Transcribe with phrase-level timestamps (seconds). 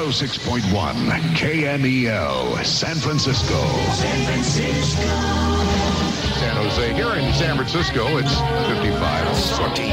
[0.00, 0.62] 106.1
[1.36, 3.60] KMEL, San Francisco.
[3.92, 5.02] San Francisco.
[6.40, 6.94] San Jose.
[6.94, 8.34] Here in San Francisco, it's
[8.70, 9.36] 55.
[9.36, 9.92] Sorty.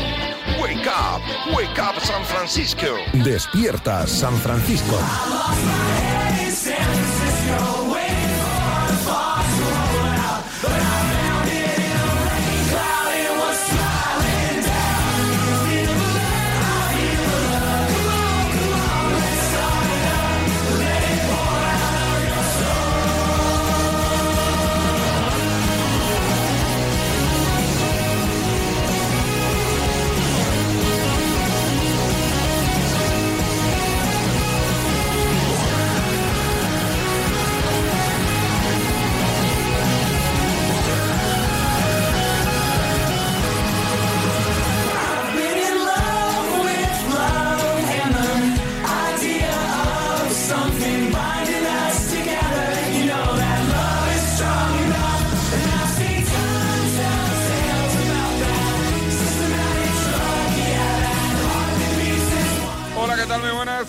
[0.62, 1.22] Wake up.
[1.54, 2.96] Wake up, San Francisco.
[3.22, 4.98] Despierta San Francisco.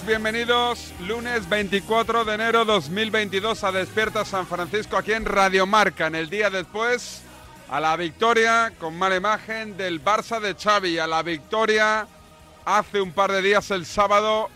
[0.09, 0.95] Bienvenidos.
[1.07, 6.31] Lunes 24 de enero 2022 a Despierta San Francisco aquí en Radio Marca, en el
[6.31, 7.21] día después
[7.69, 12.07] a la victoria con mala imagen del Barça de Xavi, a la victoria
[12.65, 14.49] hace un par de días el sábado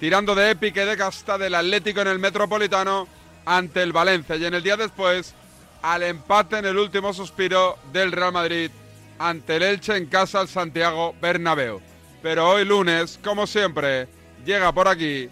[0.00, 3.06] tirando de épica y de casta del Atlético en el Metropolitano
[3.44, 5.34] ante el Valencia y en el día después
[5.82, 8.70] al empate en el último suspiro del Real Madrid
[9.18, 11.82] ante el Elche en casa al Santiago Bernabéu.
[12.22, 14.08] Pero hoy lunes, como siempre,
[14.44, 15.28] llega por aquí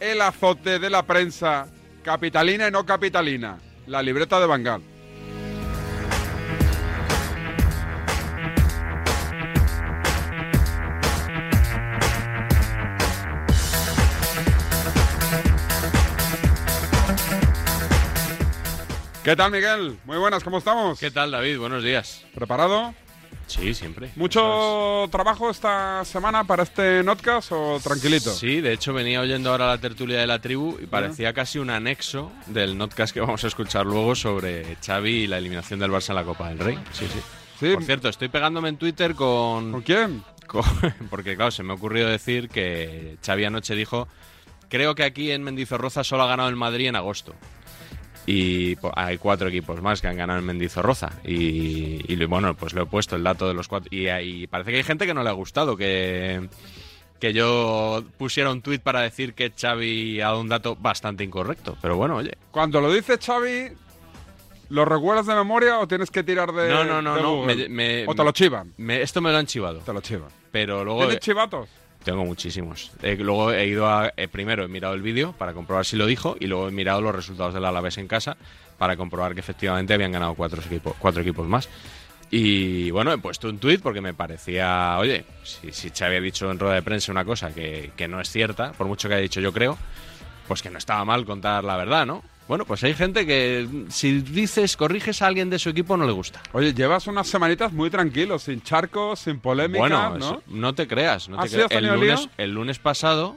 [0.00, 1.68] el azote de la prensa
[2.02, 4.82] capitalina y no capitalina, la libreta de Bangal.
[19.24, 19.98] ¿Qué tal, Miguel?
[20.04, 21.00] Muy buenas, ¿cómo estamos?
[21.00, 21.58] ¿Qué tal, David?
[21.58, 22.24] Buenos días.
[22.32, 22.94] ¿Preparado?
[23.46, 24.10] Sí, siempre.
[24.16, 28.32] ¿Mucho trabajo esta semana para este notcast o tranquilito?
[28.32, 31.70] Sí, de hecho venía oyendo ahora la tertulia de la tribu y parecía casi un
[31.70, 36.10] anexo del notcast que vamos a escuchar luego sobre Xavi y la eliminación del Barça
[36.10, 36.78] en la Copa del Rey.
[36.92, 37.20] Sí, sí.
[37.60, 37.72] Sí.
[37.72, 39.72] Por cierto, estoy pegándome en Twitter con...
[39.72, 40.22] ¿Con quién?
[40.46, 40.64] con-
[41.10, 44.08] porque, claro, se me ha ocurrido decir que Xavi anoche dijo
[44.68, 47.34] creo que aquí en Mendizorroza solo ha ganado el Madrid en agosto.
[48.26, 51.12] Y hay cuatro equipos más que han ganado en Mendizorroza.
[51.24, 53.88] Y, y lo- bueno, pues le he puesto el dato de los cuatro.
[53.92, 56.48] Y, y parece que hay gente que no le ha gustado que,
[57.20, 61.76] que yo pusiera un tuit para decir que Xavi ha dado un dato bastante incorrecto.
[61.80, 62.36] Pero bueno, oye.
[62.50, 63.68] Cuando lo dice Xavi,
[64.70, 67.44] ¿lo recuerdas de memoria o tienes que tirar de No, no, no, no.
[67.44, 68.72] Me- me- ¿O te lo chivan?
[68.76, 69.78] me- esto me lo han chivado.
[69.78, 70.30] Te lo chivan.
[70.50, 71.00] Pero luego...
[71.02, 71.68] ¿Tienes chivatos?
[72.06, 72.92] Tengo muchísimos.
[73.02, 74.12] Eh, luego he ido a.
[74.16, 77.00] eh, primero he mirado el vídeo para comprobar si lo dijo y luego he mirado
[77.00, 78.36] los resultados del Alavés en casa
[78.78, 81.68] para comprobar que efectivamente habían ganado cuatro equipos, cuatro equipos más.
[82.30, 86.48] Y bueno, he puesto un tuit porque me parecía, oye, si, si Xavi ha dicho
[86.48, 89.22] en rueda de prensa una cosa que, que no es cierta, por mucho que haya
[89.22, 89.76] dicho yo creo,
[90.46, 92.22] pues que no estaba mal contar la verdad, ¿no?
[92.48, 96.12] Bueno, pues hay gente que si dices, corriges a alguien de su equipo, no le
[96.12, 96.40] gusta.
[96.52, 100.16] Oye, llevas unas semanitas muy tranquilo, sin charcos, sin polémica, Bueno, ¿no?
[100.16, 101.28] eso- no te creas.
[101.28, 101.70] No ¿Ah, te creas.
[101.72, 102.30] El, lunes, lío?
[102.38, 103.36] el lunes pasado,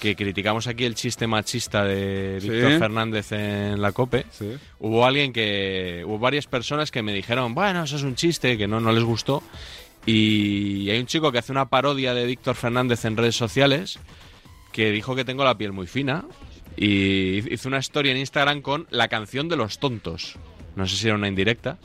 [0.00, 2.48] que criticamos aquí el chiste machista de Sí.
[2.50, 4.56] Víctor Fernández en la COPE, Sí.
[4.80, 6.02] hubo alguien que.
[6.04, 9.04] Hubo varias personas que me dijeron, bueno, eso es un chiste, que no, no les
[9.04, 9.42] gustó.
[10.06, 13.98] Y hay un chico que hace una parodia de Víctor Fernández en redes sociales
[14.72, 16.24] que dijo que tengo la piel muy fina
[16.80, 20.36] y hizo una historia en Instagram con la canción de los tontos.
[20.76, 21.76] No sé si era una indirecta.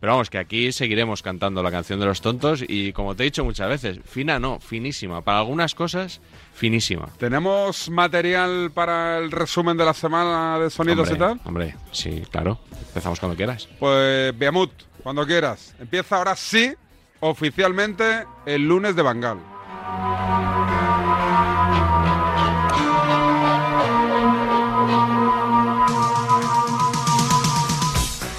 [0.00, 3.24] Pero vamos, que aquí seguiremos cantando la canción de los tontos y como te he
[3.24, 5.20] dicho muchas veces, fina no, finísima.
[5.20, 6.22] Para algunas cosas,
[6.54, 7.10] finísima.
[7.18, 11.40] ¿Tenemos material para el resumen de la semana de sonidos hombre, y tal?
[11.44, 12.58] Hombre, sí, claro.
[12.88, 13.68] Empezamos cuando quieras.
[13.78, 14.72] Pues Biamut,
[15.02, 15.74] cuando quieras.
[15.78, 16.72] Empieza ahora sí,
[17.20, 19.38] oficialmente, el lunes de Bangal.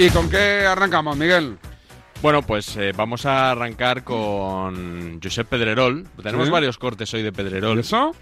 [0.02, 1.60] ¿Y con qué arrancamos, Miguel?
[2.24, 6.08] Bueno, pues eh, vamos a arrancar con Josep Pedrerol.
[6.24, 6.52] Tenemos Sí.
[6.52, 7.78] varios cortes hoy de Pedrerol.
[7.78, 8.16] ¿Y eso?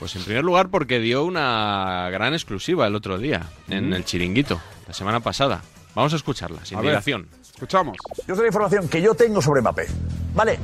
[0.00, 4.60] Pues en primer lugar porque dio una gran exclusiva el otro día en el chiringuito,
[4.88, 5.60] la semana pasada.
[5.94, 6.90] Vamos a escucharla, sin A ver.
[6.90, 7.28] dilación.
[7.54, 7.96] Escuchamos.
[8.26, 9.86] Yo sé la información que yo tengo sobre Mbappé.
[10.34, 10.58] Vale,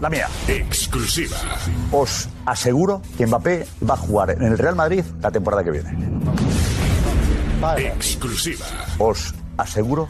[0.00, 0.28] la mía.
[0.46, 1.36] Exclusiva.
[1.90, 5.90] Os aseguro que Mbappé va a jugar en el Real Madrid la temporada que viene.
[7.78, 8.66] Exclusiva.
[8.98, 10.08] Os aseguro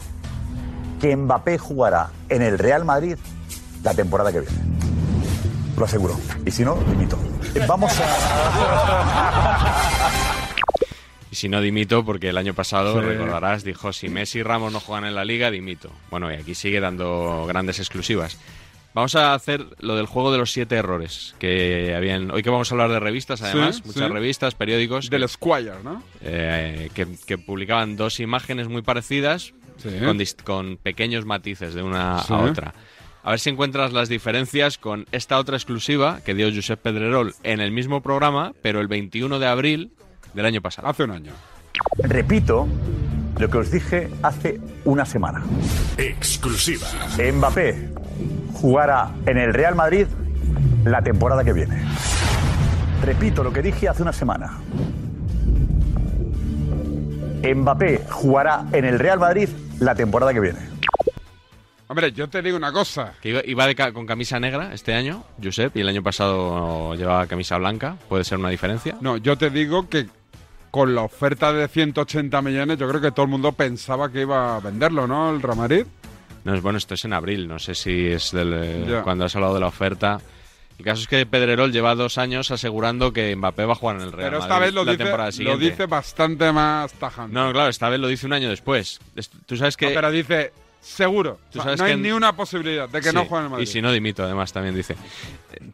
[1.01, 3.17] que Mbappé jugará en el Real Madrid
[3.83, 4.55] la temporada que viene.
[5.77, 6.15] Lo aseguro.
[6.45, 7.17] Y si no, limito.
[7.67, 8.05] vamos a...
[11.31, 13.05] Y si no, dimito, porque el año pasado, Sí.
[13.05, 15.89] recordarás, dijo, si Messi y Ramos no juegan en la liga, dimito.
[16.09, 18.37] Bueno, y aquí sigue dando grandes exclusivas.
[18.95, 22.31] Vamos a hacer lo del juego de los siete errores, que habían...
[22.31, 24.13] Hoy que vamos a hablar de revistas, además, Sí, muchas sí.
[24.13, 26.01] revistas, periódicos, Del que, Squire, ¿no?
[26.21, 29.89] eh, que, que publicaban dos imágenes muy parecidas, Sí.
[29.99, 32.33] con, con pequeños matices de una Sí.
[32.33, 32.73] a otra.
[33.23, 37.59] A ver si encuentras las diferencias con esta otra exclusiva que dio Josep Pedrerol en
[37.59, 39.91] el mismo programa, pero el 21 de abril
[40.33, 40.87] del año pasado.
[40.87, 41.33] Hace un año.
[41.97, 42.65] Repito
[43.37, 45.43] lo que os dije hace una semana.
[45.97, 46.87] Exclusiva.
[47.33, 47.89] Mbappé
[48.53, 50.07] jugará en el Real Madrid
[50.83, 51.81] la temporada que viene.
[53.03, 54.57] Repito lo que dije hace una semana.
[57.43, 60.59] Mbappé jugará en el Real Madrid la temporada que viene.
[61.87, 63.13] Hombre, yo te digo una cosa.
[63.21, 66.95] Que iba, iba de ca- con camisa negra este año, Josep, y el año pasado
[66.95, 67.97] llevaba camisa blanca.
[68.09, 68.97] ¿Puede ser una diferencia?
[69.01, 70.07] No, yo te digo que
[70.71, 74.55] con la oferta de 180 millones, yo creo que todo el mundo pensaba que iba
[74.55, 75.29] a venderlo, ¿no?
[75.29, 75.85] El Real Madrid.
[76.45, 79.35] No, es bueno, esto es en abril, no sé si es del, eh, cuando has
[79.35, 80.21] hablado de la oferta.
[80.77, 84.01] El caso es que Pedrerol lleva dos años asegurando que Mbappé va a jugar en
[84.03, 87.33] el Real Pero esta Madrid vez lo la dice, temporada lo dice bastante más tajante.
[87.33, 88.99] No, claro, esta vez lo dice un año después.
[89.15, 89.87] Es- Tú sabes que...
[89.87, 90.51] No, pero dice
[90.81, 91.39] seguro.
[91.51, 93.49] Tú sabes no hay que ni una posibilidad de que Sí, no juegue en el
[93.51, 93.63] Madrid.
[93.63, 94.95] Y si no, dimito, además, también dice.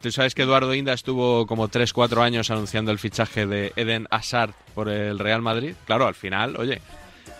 [0.01, 4.51] Tú sabes que Eduardo Inda estuvo como 3-4 años anunciando el fichaje de Eden Hazard
[4.75, 5.73] por el Real Madrid.
[5.85, 6.79] Claro, al final, oye,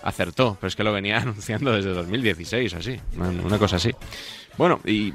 [0.03, 3.91] acertó, pero es que lo venía anunciando desde 2016 o así, una cosa así.
[4.57, 5.13] Bueno, y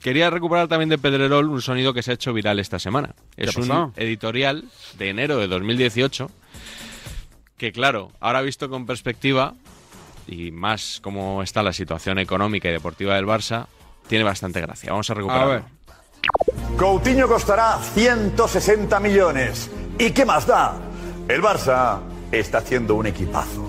[0.00, 3.14] quería recuperar también de Pedrerol un sonido que se ha hecho viral esta semana.
[3.36, 4.64] ¿Qué Es un editorial
[4.98, 6.30] de enero de 2018
[7.56, 9.54] que, claro, ahora visto con perspectiva
[10.26, 13.66] y más cómo está la situación económica y deportiva del Barça,
[14.08, 14.90] tiene bastante gracia.
[14.90, 15.50] Vamos a A recuperarlo.
[15.52, 15.62] ver.
[16.76, 19.70] Coutinho costará 160 millones.
[19.98, 20.74] ¿Y qué más da?
[21.28, 22.00] El Barça
[22.32, 23.68] está haciendo un equipazo.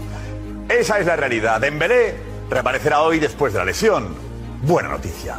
[0.69, 1.61] Esa es la realidad.
[1.61, 2.15] Dembélé
[2.49, 4.15] reaparecerá hoy después de la lesión.
[4.63, 5.37] Buena noticia.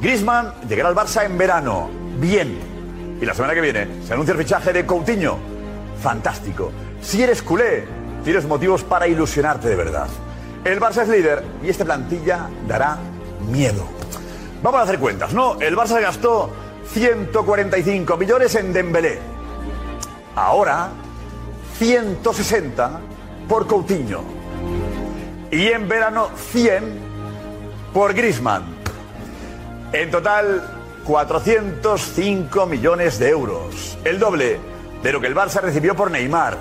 [0.00, 1.88] Griezmann llegará al Barça en verano.
[2.18, 2.58] Bien.
[3.20, 5.38] Y la semana que viene se anuncia el fichaje de Coutinho.
[6.02, 6.70] Fantástico.
[7.00, 7.84] Si eres culé,
[8.22, 10.08] tienes motivos para ilusionarte de verdad.
[10.64, 12.98] El Barça es líder y esta plantilla dará
[13.50, 13.86] miedo.
[14.62, 15.58] Vamos a hacer cuentas, ¿no?
[15.60, 16.52] El Barça gastó
[16.92, 19.18] 145 millones en Dembélé.
[20.34, 20.90] Ahora,
[21.78, 23.00] 160
[23.48, 24.35] por Coutinho.
[25.50, 26.82] Y en verano, 100
[27.92, 28.64] por Griezmann.
[29.92, 30.62] En total,
[31.04, 33.96] 405 millones de euros.
[34.04, 34.58] El doble
[35.02, 36.58] de lo que el Barça recibió por Neymar.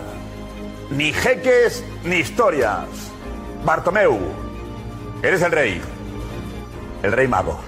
[0.91, 2.85] Ni jeques ni historias.
[3.65, 4.19] Bartomeu,
[5.23, 5.81] eres el rey.
[7.01, 7.59] El rey mago.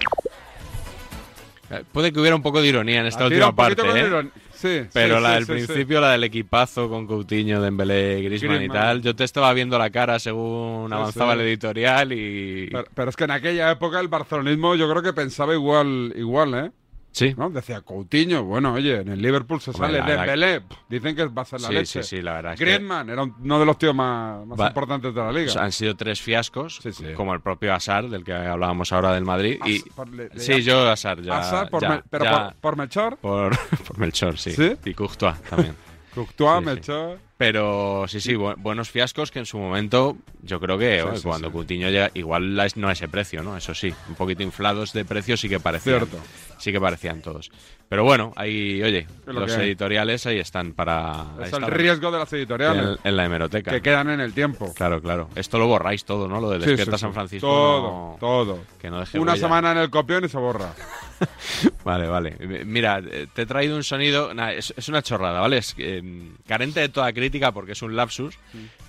[1.71, 4.29] Eh, Puede que hubiera un poco de ironía en esta última parte, ¿eh?
[4.57, 8.57] Sí, Pero sí, la del sí, principio, la del equipazo con Coutinho, Dembélé, Griezmann, y
[8.67, 8.81] Griezmann.
[8.81, 12.67] tal, yo te estaba viendo la cara según avanzaba el editorial y...
[12.71, 16.53] Pero, pero es que en aquella época el barcelonismo yo creo que pensaba igual, igual,
[16.55, 16.71] ¿eh?
[17.17, 17.49] Sí, ¿No?
[17.49, 21.41] Decía Coutinho, bueno, oye, en el Liverpool se Hombre, sale verdad Dembélé, dicen que va
[21.41, 22.03] a ser la Sí, leche.
[22.03, 24.67] sí, sí, la verdad es que- Griezmann era uno de los tíos más, más Va-
[24.67, 25.47] importantes de la liga.
[25.49, 27.05] O sea, han sido tres fiascos, Sí, sí.
[27.15, 29.59] como el propio Asar, del que hablábamos ahora del Madrid.
[29.65, 31.39] y As- le- Sí, yo Asar, ya.
[31.39, 33.51] Hazard por ya, pero ya, por, por Melchor, por,
[33.87, 34.53] por Melchor, sí.
[34.85, 35.75] Y Courtois también.
[36.13, 36.63] Courtois.
[36.63, 37.17] Melchor.
[37.37, 41.23] Pero sí, sí, bu- buenos fiascos que en su momento yo creo que oye, sí,
[41.23, 41.53] cuando sí.
[41.53, 43.55] Coutinho llega, igual la- no a ese precio, ¿no?
[43.55, 45.99] Eso sí, un poquito inflados de precio sí que parecían.
[46.07, 46.17] Cierto.
[46.57, 47.51] Sí que parecían todos.
[47.89, 51.25] Pero bueno, ahí, oye, lo los editoriales ahí están para...
[51.41, 53.71] Es el riesgo de las editoriales, en, en la hemeroteca.
[53.71, 54.73] que quedan en el tiempo.
[54.75, 55.29] Claro, claro.
[55.35, 56.41] Esto lo borráis todo, ¿no?
[56.41, 57.01] Lo de Sí, sí, Despierta sí.
[57.01, 57.47] San Francisco.
[57.47, 58.59] Todo, no- todo.
[58.81, 59.41] Que no deje Una huella.
[59.41, 60.73] semana en el copión y se borra.
[61.85, 62.35] Vale, vale.
[62.65, 64.33] Mira, eh, te he traído un sonido.
[64.33, 65.57] nah, es, es una chorrada, ¿vale?
[65.59, 66.03] Es eh,
[66.45, 68.37] carente de toda crítica porque es un lapsus,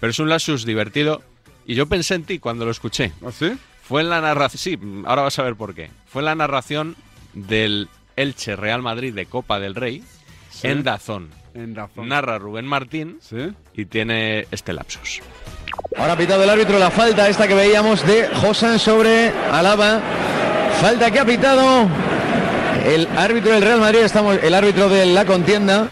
[0.01, 1.23] pero es un lapsus divertido.
[1.65, 3.13] Y yo pensé en ti cuando lo escuché.
[3.27, 3.57] ¿Así?
[3.83, 4.59] Fue en la narración.
[4.59, 5.91] Sí, ahora vas a ver por qué.
[6.07, 6.97] Fue en la narración
[7.35, 10.03] del Elche Real Madrid de Copa del Rey
[10.63, 11.31] en Dazón.
[11.55, 12.09] En razón.
[12.09, 13.53] Narra Rubén Martín ¿Sí?
[13.75, 15.21] y tiene este lapsus.
[15.97, 20.01] Ahora ha pitado el árbitro la falta esta que veíamos de Josan sobre Alaba.
[20.81, 21.89] Falta que ha pitado
[22.85, 25.89] el árbitro del Real Madrid, estamos el árbitro de la contienda.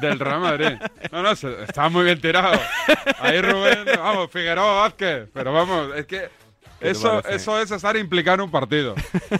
[0.00, 0.78] Del Real Madrid.
[1.12, 2.58] No, no, está muy bien tirado.
[3.20, 5.28] Ahí Rubén, vamos, Figueroa Vázquez.
[5.32, 6.43] Pero vamos, es que ¿Qué te
[6.84, 8.94] Eso, eso es estar implicado en un partido.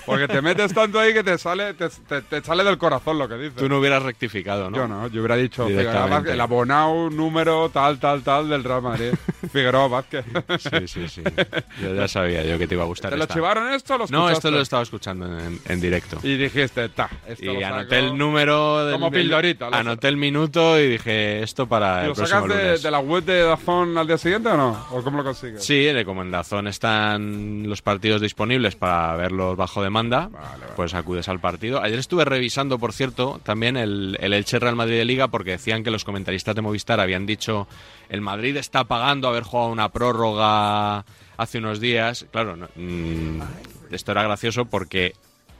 [0.07, 3.29] Porque te metes tanto ahí que te sale, te, te- te sale del corazón lo
[3.29, 3.57] que dices.
[3.57, 4.77] Tú no hubieras rectificado, ¿no?
[4.77, 5.67] Yo no, yo hubiera dicho.
[5.67, 9.13] Figueroa Vázquez, el abonado número tal, tal, tal del Real Madrid.
[9.53, 10.25] Figueroa Vázquez.
[10.59, 11.23] Sí, sí, sí.
[11.83, 14.05] Yo ya sabía yo que te iba a gustar ¿Te lo chivaron esto o lo
[14.09, 14.33] No, escuchaste?
[14.35, 16.19] esto lo estaba escuchando en, en directo.
[16.23, 20.17] Y dijiste, ta, esto Y lo anoté el número del, Como pildorita, lo- Anoté el
[20.17, 22.83] minuto y dije esto para ¿Y el lo próximo sacas de, lunes.
[22.83, 24.87] de la web de Dazón al día siguiente o no?
[24.91, 25.65] ¿O cómo lo consigues?
[25.65, 30.31] Sí, de como en Dazón están los partidos disponibles para verlos bajo demanda,
[30.77, 31.83] pues acudes al partido.
[31.83, 35.85] Ayer estuve revisando, por cierto, también el, el Elche Real Madrid de Liga porque decían
[35.85, 37.67] que los comentaristas de Movistar habían dicho
[38.09, 41.05] el Madrid está pagando haber jugado una prórroga
[41.37, 42.27] hace unos días.
[42.31, 43.41] Claro, no- mm,
[43.91, 45.15] esto era gracioso porque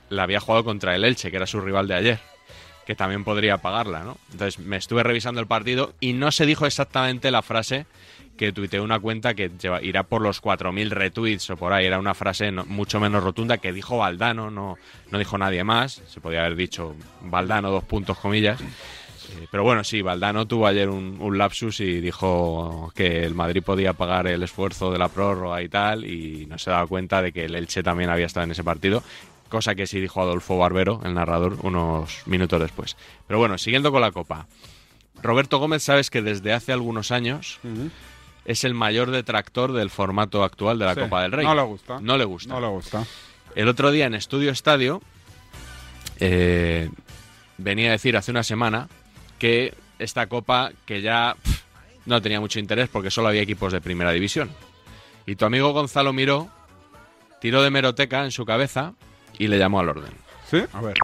[0.09, 2.19] la había jugado contra el Elche, que era su rival de ayer
[2.85, 4.15] que también podría pagarla, ¿no?
[4.31, 7.87] Entonces me estuve revisando el partido y no se dijo exactamente la frase
[8.37, 9.51] que tuiteó una cuenta que
[9.81, 11.85] irá por los 4.000 retweets o por ahí.
[11.85, 14.77] Era una frase mucho menos rotunda que dijo Valdano, no,
[15.11, 16.01] no dijo nadie más.
[16.07, 18.59] Se podía haber dicho Valdano, dos puntos comillas.
[18.61, 23.63] Eh, pero bueno, sí, Valdano tuvo ayer un, un lapsus y dijo que el Madrid
[23.63, 27.31] podía pagar el esfuerzo de la prórroga y tal, y no se daba cuenta de
[27.31, 29.03] que el Elche también había estado en ese partido,
[29.49, 32.97] cosa que sí dijo Adolfo Barbero, el narrador, unos minutos después.
[33.27, 34.47] Pero bueno, siguiendo con la Copa.
[35.21, 37.59] Roberto Gómez, sabes que desde hace algunos años
[38.45, 41.45] es el mayor detractor del formato actual de la Sí, Copa del Rey.
[41.45, 41.99] no le gusta.
[41.99, 42.53] No le gusta.
[42.53, 43.03] No le gusta.
[43.55, 45.01] El otro día en Estudio Estadio
[46.19, 46.89] eh,
[47.57, 48.87] venía a decir hace una semana
[49.39, 51.35] que esta copa que ya
[52.05, 54.49] no tenía mucho interés porque solo había equipos de primera división.
[55.25, 56.49] Y tu amigo Gonzalo Miró
[57.41, 58.93] tiró de meroteca en su cabeza
[59.37, 60.11] y le llamó al orden.
[60.49, 60.61] ¿Sí?
[60.73, 60.95] A ver.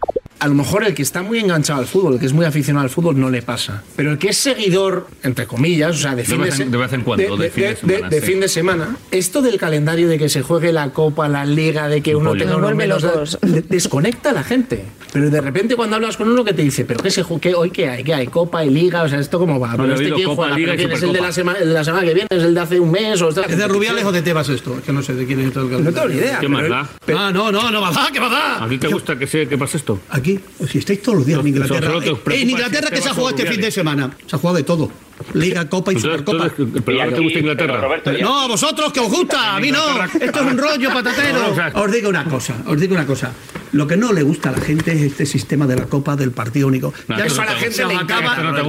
[0.41, 2.83] A lo mejor el que está muy enganchado al fútbol, el que es muy aficionado
[2.83, 3.83] al fútbol, no le pasa.
[3.95, 6.71] Pero el que es seguidor, entre comillas, o sea, de fin de, vez en- se-
[6.71, 8.25] de vez en cuando, de fin de semana, de sí.
[8.25, 12.01] fin de semana, esto del calendario de que se juegue la Copa, la Liga, de
[12.01, 13.03] que uno tenga vuelve menos...
[13.03, 13.38] locos.
[13.43, 14.83] de- desconecta a la gente.
[15.13, 17.57] Pero de repente cuando hablas con uno que te dice, ¿pero qué se juega?
[17.57, 18.03] ¿Hoy qué hay?
[18.03, 18.27] ¿Qué hay?
[18.27, 19.03] ¿Copa y Liga?
[19.03, 19.71] O sea, ¿esto cómo va?
[19.75, 20.55] No, ¿Pero ha este quién Copa, juega?
[20.57, 22.27] Liga ¿Pero y quién es el de, la semana, el de la semana que viene?
[22.31, 23.21] ¿Es el de hace un mes?
[23.21, 24.75] O esta- ¿Es de Rubiales o de Tebas esto?
[24.79, 26.39] Es que no sé de quién es todo el No tengo ni idea.
[26.39, 26.89] ¿Qué más da?
[27.15, 28.63] Ah, no, no, no va a dar, ¿qué va a dar?
[28.63, 30.00] ¿A ti te gusta que, sea, que pase esto?
[30.10, 30.30] Aquí,
[30.69, 31.93] si estáis todos los días en Inglaterra.
[32.03, 34.11] Eh, En Inglaterra que se ha jugado este fin de semana.
[34.25, 34.91] Se ha jugado de todo.
[35.33, 36.81] Liga, Copa y Entonces, Supercopa.
[36.83, 38.00] ¿Pero ahora te gusta Inglaterra?
[38.21, 40.03] No, a vosotros que os gusta, a mí no.
[40.05, 41.53] Esto es un rollo patatero.
[41.75, 43.31] Os digo una cosa, os digo una cosa.
[43.73, 46.31] Lo que no le gusta a la gente es este sistema de la Copa del
[46.31, 46.93] partido único.
[47.07, 48.63] No, ya eso a la gente le encanta.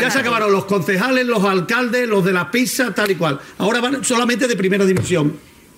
[0.00, 3.40] Ya se acabaron los concejales, los alcaldes, los de las pizzas, tal y cual.
[3.58, 5.34] Ahora van solamente de primera división.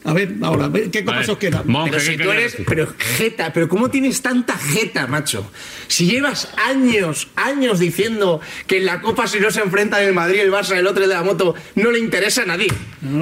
[0.09, 1.33] A ver, ahora, a ver, ¿qué copas Vale.
[1.33, 1.63] os quedan?
[1.67, 2.57] Monje, Pero ¿qué si tú eres.
[2.67, 5.51] Pero jeta, pero ¿cómo tienes tanta jeta, macho?
[5.87, 10.41] Si llevas años, años diciendo que en la Copa, si no se enfrentan el Madrid,
[10.41, 12.69] el Barça, el otro el de la moto, no le interesa a nadie.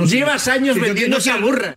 [0.06, 1.76] llevas años Si vendiendo esa burra.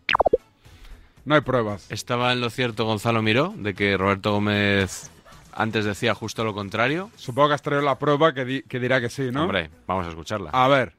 [1.25, 1.85] No hay pruebas.
[1.89, 5.11] ¿Estaba en lo cierto Gonzalo Miró de que Roberto Gómez
[5.53, 7.11] antes decía justo lo contrario?
[7.17, 9.43] Supongo que has traído la prueba que, di- que dirá que sí, ¿no?
[9.43, 10.49] Hombre, vamos a escucharla.
[10.51, 10.93] A ver.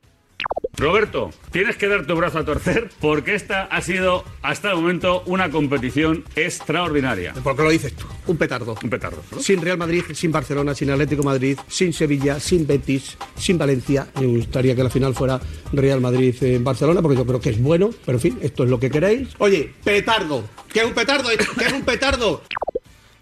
[0.81, 5.23] Roberto, tienes que dar tu brazo a torcer porque esta ha sido hasta el momento
[5.27, 7.35] una competición extraordinaria.
[7.35, 8.07] ¿Por qué lo dices tú?
[8.27, 8.75] Un petardo.
[8.83, 9.23] Un petardo.
[9.31, 9.41] ¿no?
[9.41, 14.07] Sin Real Madrid, sin Barcelona, sin Atlético Madrid, sin Sevilla, sin Betis, sin Valencia.
[14.19, 15.39] Me gustaría que la final fuera
[15.73, 18.71] Real Madrid en Barcelona, porque yo creo que es bueno, pero en fin, esto es
[18.71, 19.29] lo que queréis.
[19.39, 20.45] Oye, petardo.
[20.73, 21.29] ¿Qué es un petardo?
[21.59, 22.43] ¿Qué es un petardo?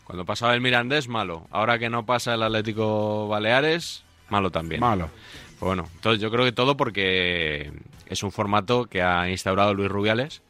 [0.04, 1.48] Cuando pasaba el Mirandés, malo.
[1.50, 4.80] Ahora que no pasa el Atlético Baleares, malo también.
[4.80, 5.10] Malo.
[5.60, 7.72] Bueno, entonces yo creo que todo porque
[8.06, 10.42] es un formato que ha instaurado Luis Rubiales,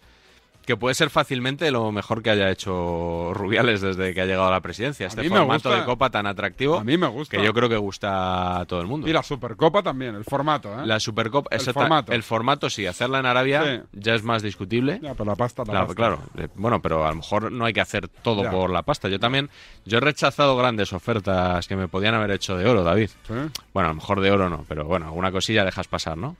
[0.68, 4.50] que puede ser fácilmente lo mejor que haya hecho Rubiales desde que ha llegado a
[4.50, 5.06] la presidencia.
[5.06, 5.80] Este formato gusta.
[5.80, 7.36] de Copa tan atractivo A mí me gusta.
[7.38, 9.08] que yo creo que gusta a todo el mundo.
[9.08, 10.86] Y la Supercopa también, el formato, ¿eh?
[10.86, 12.12] La Supercopa, El formato.
[12.12, 13.80] el formato sí, hacerla en Arabia Sí.
[13.94, 15.00] ya es más discutible.
[15.02, 15.96] Ya, pero la pasta, la Claro, pasta.
[15.96, 16.18] claro.
[16.36, 18.50] Eh, Bueno, pero a lo mejor no hay que hacer todo Ya.
[18.50, 19.08] por la pasta.
[19.08, 19.48] Yo también,
[19.86, 23.08] yo he rechazado grandes ofertas que me podían haber hecho de oro, David.
[23.26, 23.32] Sí.
[23.72, 26.36] Bueno, a lo mejor de oro no, pero bueno, alguna cosilla dejas pasar, ¿no?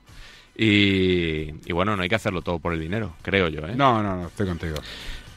[0.61, 3.75] Y, y bueno, no hay que hacerlo todo por el dinero, creo yo, ¿eh?
[3.75, 4.75] No, no, no, estoy contigo.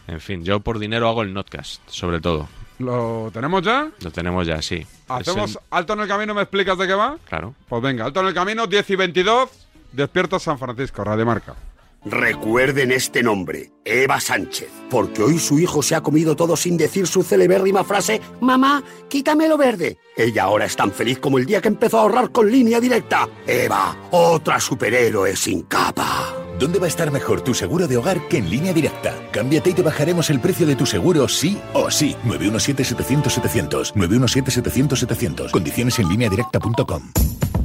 [0.08, 2.48] En fin, yo por dinero hago el notcast, sobre todo.
[2.80, 3.88] ¿Lo tenemos ya?
[4.00, 4.84] Lo tenemos ya, sí.
[5.08, 6.34] ¿Hacemos el- alto en el camino?
[6.34, 7.16] ¿Me explicas de qué va?
[7.28, 7.54] Claro.
[7.68, 9.48] Pues venga, alto en el camino, 10 y 22.
[9.92, 11.54] Despierta San Francisco, Radio Marca.
[12.04, 17.06] Recuerden este nombre, Eva Sánchez, porque hoy su hijo se ha comido todo sin decir
[17.06, 19.98] su celebérrima frase, Mamá, quítame lo verde.
[20.16, 23.28] Ella ahora es tan feliz como el día que empezó a ahorrar con línea directa.
[23.46, 26.34] Eva, otra superhéroe sin capa.
[26.58, 29.14] ¿Dónde va a estar mejor tu seguro de hogar que en línea directa?
[29.30, 32.16] Cámbiate y te bajaremos el precio de tu seguro sí o sí.
[32.26, 33.94] 917-700-700.
[33.94, 35.50] 917-700-700.
[35.52, 37.02] Condiciones en línea directa.com.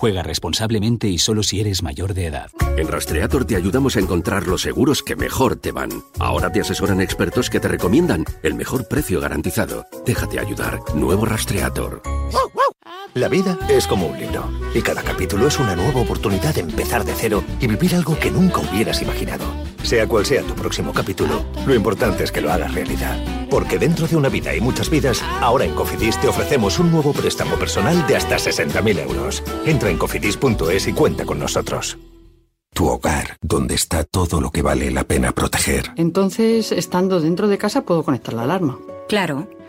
[0.00, 2.50] Juega responsablemente y solo si eres mayor de edad.
[2.78, 5.90] En Rastreator te ayudamos a encontrar los seguros que mejor te van.
[6.18, 9.84] Ahora te asesoran expertos que te recomiendan el mejor precio garantizado.
[10.06, 10.80] Déjate ayudar.
[10.94, 12.00] Nuevo Rastreator.
[13.12, 17.04] La vida es como un libro y cada capítulo es una nueva oportunidad de empezar
[17.04, 19.44] de cero y vivir algo que nunca hubieras imaginado.
[19.82, 23.18] Sea cual sea tu próximo capítulo, lo importante es que lo hagas realidad.
[23.48, 27.12] Porque dentro de una vida y muchas vidas, ahora en Cofidis te ofrecemos un nuevo
[27.12, 29.42] préstamo personal de hasta 60.000 euros.
[29.66, 31.98] Entra en cofidis.es y cuenta con nosotros.
[32.72, 35.90] Tu hogar, donde está todo lo que vale la pena proteger.
[35.96, 38.78] Entonces, estando dentro de casa, puedo conectar la alarma.
[39.08, 39.48] Claro.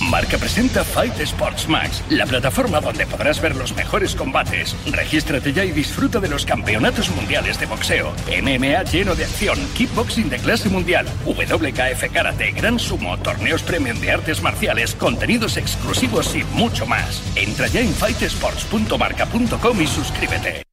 [0.00, 4.74] Marca presenta Fight Sports Max, la plataforma donde podrás ver los mejores combates.
[4.90, 10.30] Regístrate ya y disfruta de los campeonatos mundiales de boxeo, MMA lleno de acción, kickboxing
[10.30, 16.44] de clase mundial, WKF karate, gran sumo, torneos premium de artes marciales, contenidos exclusivos y
[16.54, 17.22] mucho más.
[17.36, 20.69] Entra ya en fightsports.marca.com y suscríbete.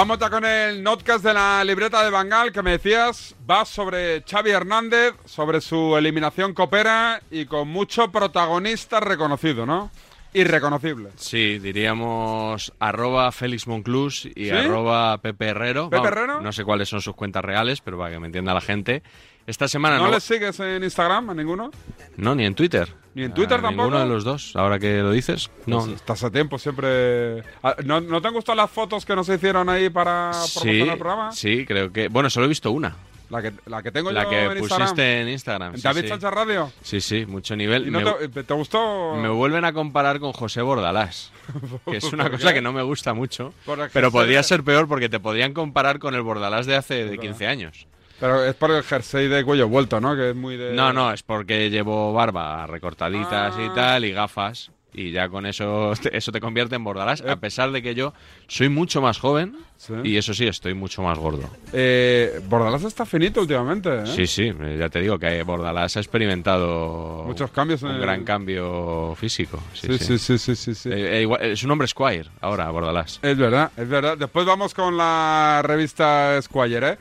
[0.00, 4.22] Vamos ya con el notcast de la libreta de Bangal que me decías, va sobre
[4.22, 9.90] Xavi Hernández, sobre su eliminación copera y con mucho protagonista reconocido, ¿no?
[10.32, 11.10] Irreconocible.
[11.16, 14.50] Sí, diríamos arroba Félix Monclús y ¿Sí?
[14.50, 15.90] arroba Pepe Herrero.
[15.90, 16.40] ¿Pepe Vamos, Herrero?
[16.40, 19.02] No sé cuáles son sus cuentas reales, pero para que me entienda la gente.
[19.46, 21.70] Esta semana ¿No no, le sigues en Instagram a ninguno?
[22.16, 22.88] no ni en Twitter.
[23.14, 23.82] ¿Ni en Twitter A tampoco?
[23.88, 25.50] Ninguno de los dos, ahora que lo dices.
[25.66, 27.42] No, Pues estás a tiempo siempre.
[27.62, 30.92] Ah, ¿No, ¿No te han gustado las fotos que nos hicieron ahí para sí, promocionar
[30.92, 31.32] el programa?
[31.32, 32.06] sí, creo que.
[32.08, 32.96] Bueno, solo he visto una.
[33.30, 34.88] La que, la que tengo La yo que en Instagram.
[34.88, 35.74] pusiste en Instagram.
[35.76, 36.08] ¿En David sí.
[36.08, 36.72] Sánchez Radio?
[36.82, 37.86] Sí, sí, mucho nivel.
[37.86, 39.14] ¿Y no Me- te, te gustó?
[39.16, 41.32] Me vuelven a comparar con José Bordalás,
[41.86, 43.54] que es una ¿Por cosa que no me gusta mucho,
[43.92, 47.46] pero podría ser peor porque te podrían comparar con el Bordalás de hace de 15
[47.46, 47.86] años.
[48.20, 50.14] Pero es por el jersey de cuello vuelto, ¿no?
[50.14, 50.72] Que es muy de.
[50.74, 53.62] No, no, es porque llevo barba recortaditas Ah.
[53.64, 57.30] y tal y gafas y ya con eso te- eso te convierte en Bordalás, Eh.
[57.30, 58.12] a pesar de que yo
[58.48, 59.56] soy mucho más joven
[60.02, 61.48] y eso sí, estoy mucho más gordo.
[61.72, 64.06] Eh, Bordalás está finito últimamente, ¿eh?
[64.06, 68.00] Sí, sí, eh, ya te digo que Bordalás ha experimentado Muchos cambios en un el-
[68.00, 69.60] gran cambio físico.
[69.72, 70.90] Sí, Sí, sí, sí, sí, sí, sí.
[70.90, 73.20] Eh, eh, igual- es un hombre Squire ahora, Bordalás.
[73.22, 74.18] Es verdad, es verdad.
[74.18, 76.98] Después vamos con la revista Squire, ¿eh?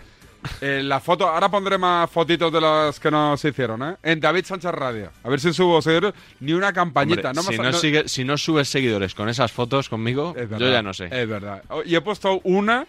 [0.62, 3.95] Eh, la foto, ahora pondré más fotitos de las que nos hicieron, ¿eh?
[4.04, 5.12] En David Sánchez Radio.
[5.23, 6.13] A ver si subo seguidores.
[6.39, 7.30] Ni una campañita.
[7.32, 10.43] Hombre, no me si, no sigue- si no subes seguidores con esas fotos conmigo, Es
[10.43, 11.06] yo verdad, ya no sé.
[11.12, 11.63] Es verdad.
[11.86, 12.86] Y he puesto una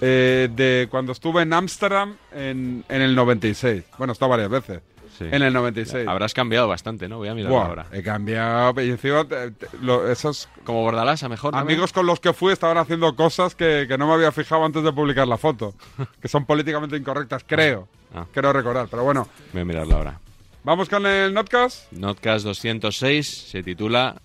[0.00, 3.84] eh, de cuando estuve en Ámsterdam en, en el 96.
[3.98, 4.80] Bueno, está varias veces.
[5.18, 5.24] Sí.
[5.30, 6.06] En el 96.
[6.06, 7.16] Habrás cambiado bastante, ¿no?
[7.18, 7.86] Voy a mirar ahora.
[7.92, 8.80] He cambiado.
[8.80, 11.50] Y encima, te- te- lo- esos Como Bordalás, a mejor.
[11.52, 11.74] también.
[11.76, 14.82] amigos con los que fui estaban haciendo cosas que, que no me había fijado antes
[14.84, 15.74] de publicar la foto.
[16.22, 17.88] que son políticamente incorrectas, creo.
[18.14, 18.26] Ah.
[18.32, 18.86] Quiero recordar.
[18.88, 20.20] Pero bueno, Voy a mirarla ahora.
[20.62, 21.90] vamos con el notcast.
[21.92, 24.22] Notcast 206 se titula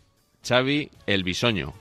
[0.47, 1.73] Xavi el bisoño.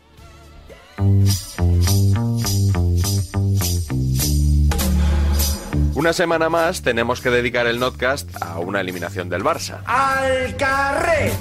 [5.95, 9.81] Una semana más tenemos que dedicar el Notcast a una eliminación del Barça.
[9.85, 11.33] ¡Al carré!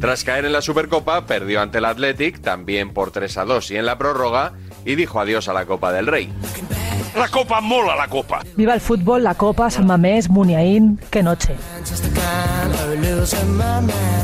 [0.00, 3.76] Tras caer en la Supercopa, perdió ante el Athletic, también por 3 a 2 y
[3.76, 4.52] en la prórroga,
[4.86, 6.32] y dijo adiós a la Copa del Rey.
[7.16, 8.42] La copa mola, la copa.
[8.56, 11.56] Viva el fútbol, la Copa, San Mamés, Muniain, qué noche.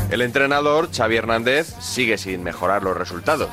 [0.09, 3.49] El entrenador, Xavi Hernández, sigue sin mejorar los resultados.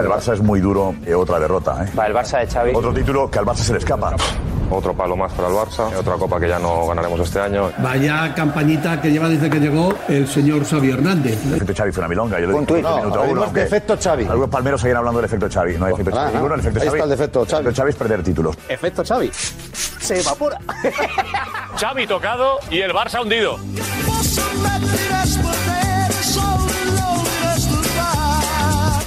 [0.00, 1.84] El Barça es muy duro, eh, otra derrota.
[1.84, 1.90] ¿eh?
[1.94, 2.72] Para el Barça de Xavi.
[2.74, 4.14] Otro título que al Barça se le escapa.
[4.70, 7.70] Otro palo más para el Barça, otra copa que ya no ganaremos este año.
[7.78, 11.44] Vaya campañita que lleva desde que llegó el señor Xavi Hernández.
[11.44, 12.40] El efecto Xavi fue una milonga.
[12.40, 14.24] Yo lo Un dije No, minuto uno, aunque efecto Xavi.
[14.24, 15.76] Algunos palmeros seguían hablando del efecto Xavi.
[15.76, 16.34] No hay efecto nada, Xavi.
[16.36, 16.98] Ninguno, el efecto ahí Xavi.
[16.98, 17.52] está el defecto Xavi.
[17.52, 18.56] El efecto Xavi es perder títulos.
[18.68, 19.30] Efecto Xavi.
[19.32, 20.58] Se evapora.
[21.78, 23.58] Xavi tocado y el Barça hundido.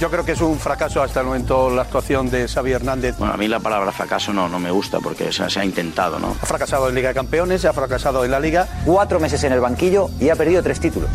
[0.00, 3.16] Yo creo que es un fracaso hasta el momento la actuación de Xavi Hernández.
[3.16, 6.36] Bueno, a mí la palabra fracaso no, no me gusta porque se ha intentado, ¿no?
[6.42, 8.68] Ha fracasado en Liga de Campeones, ha fracasado en la Liga.
[8.84, 11.08] Cuatro meses en el banquillo y ha perdido tres títulos.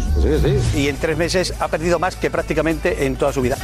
[0.76, 3.56] Y en tres meses ha perdido más que prácticamente en toda su vida.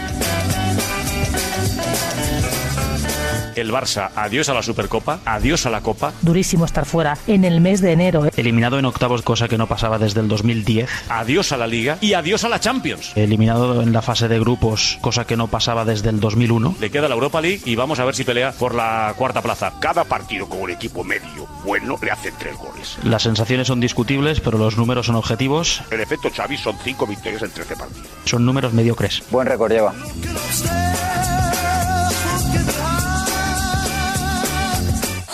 [3.58, 6.14] El Barça, adiós a la Supercopa, adiós a la Copa.
[6.22, 8.28] Durísimo estar fuera en el mes de enero.
[8.28, 8.32] ¿eh?
[8.38, 10.88] Eliminado en octavos, cosa que no pasaba desde el 2010.
[11.10, 13.14] Adiós a la Liga y adiós a la Champions.
[13.16, 16.76] Eliminado en la fase de grupos, cosa que no pasaba desde el 2001.
[16.80, 19.74] Le queda la Europa League y vamos a ver si pelea por la cuarta plaza.
[19.80, 22.98] Cada partido con un equipo medio bueno le hacen tres goles.
[23.04, 25.82] Las sensaciones son discutibles, pero los números son objetivos.
[25.90, 28.08] El efecto Xavi son cinco victorias en 13 partidos.
[28.26, 29.24] Son números mediocres.
[29.32, 29.94] Buen récord lleva.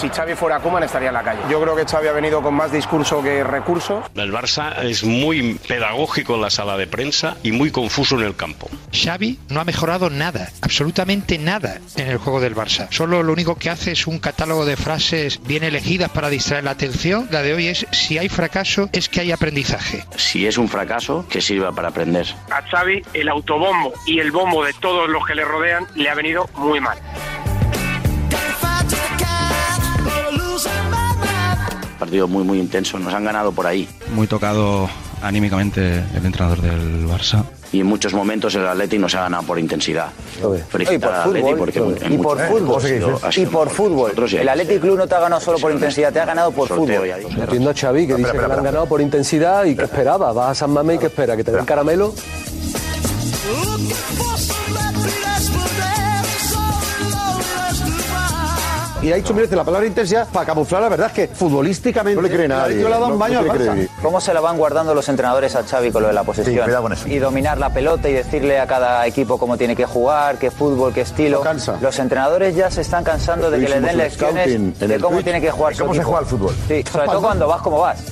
[0.03, 1.39] Si Xavi fuera Koeman estaría en la calle.
[1.49, 4.03] Yo creo que Xavi ha venido con más discurso que recurso.
[4.15, 8.35] El Barça es muy pedagógico en la sala de prensa y muy confuso en el
[8.35, 8.69] campo.
[8.91, 12.89] Xavi no ha mejorado nada, absolutamente nada en el juego del Barça.
[12.91, 16.71] Solo lo único que hace es un catálogo de frases bien elegidas para distraer la
[16.71, 17.29] atención.
[17.31, 20.03] La de hoy es si hay fracaso es que hay aprendizaje.
[20.17, 22.27] Si es un fracaso, que sirva para aprender.
[22.51, 26.13] A Xavi el autobombo y el bombo de todos los que le rodean le ha
[26.13, 26.97] venido muy mal.
[32.03, 32.99] Partido muy, muy intenso.
[32.99, 33.87] Nos han ganado por ahí.
[34.13, 34.89] Muy tocado
[35.21, 37.45] anímicamente el entrenador del Barça.
[37.71, 40.07] Y en muchos momentos el Atleti nos ha ganado por intensidad.
[40.67, 42.77] Felicitar al Atleti porque en Y por fútbol.
[42.77, 44.09] ha sido- ha Y por fútbol.
[44.09, 46.67] Nosotros El Athletic Club no te ha ganado solo por intensidad, te ha ganado por
[46.67, 47.41] Sorteo fútbol.
[47.41, 50.33] Entiendo a Xavi que dice que le han ganado por intensidad y que esperaba.
[50.33, 52.13] Vas a San Mamés y que espera, que te den caramelo.
[59.03, 62.15] Y ha dicho mil veces la palabra intensidad para camuflar la verdad es que futbolísticamente
[62.15, 63.89] No le cree el nadie, le ha dado un baño al le Barça.
[64.01, 66.55] ¿Cómo se la van guardando los entrenadores a Xavi con lo de la posesión?
[66.55, 67.09] Sí, cuidado con eso.
[67.09, 70.93] Y dominar la pelota y decirle a cada equipo cómo tiene que jugar, qué fútbol,
[70.93, 71.43] qué estilo.
[71.81, 75.15] Los entrenadores ya se están cansando de que les den lecciones scouting de el cómo
[75.15, 76.09] Twitch tiene que jugar de su cómo se equipo.
[76.09, 76.55] juega al fútbol.
[76.69, 78.03] Sí, sobre todo cuando vas como vas.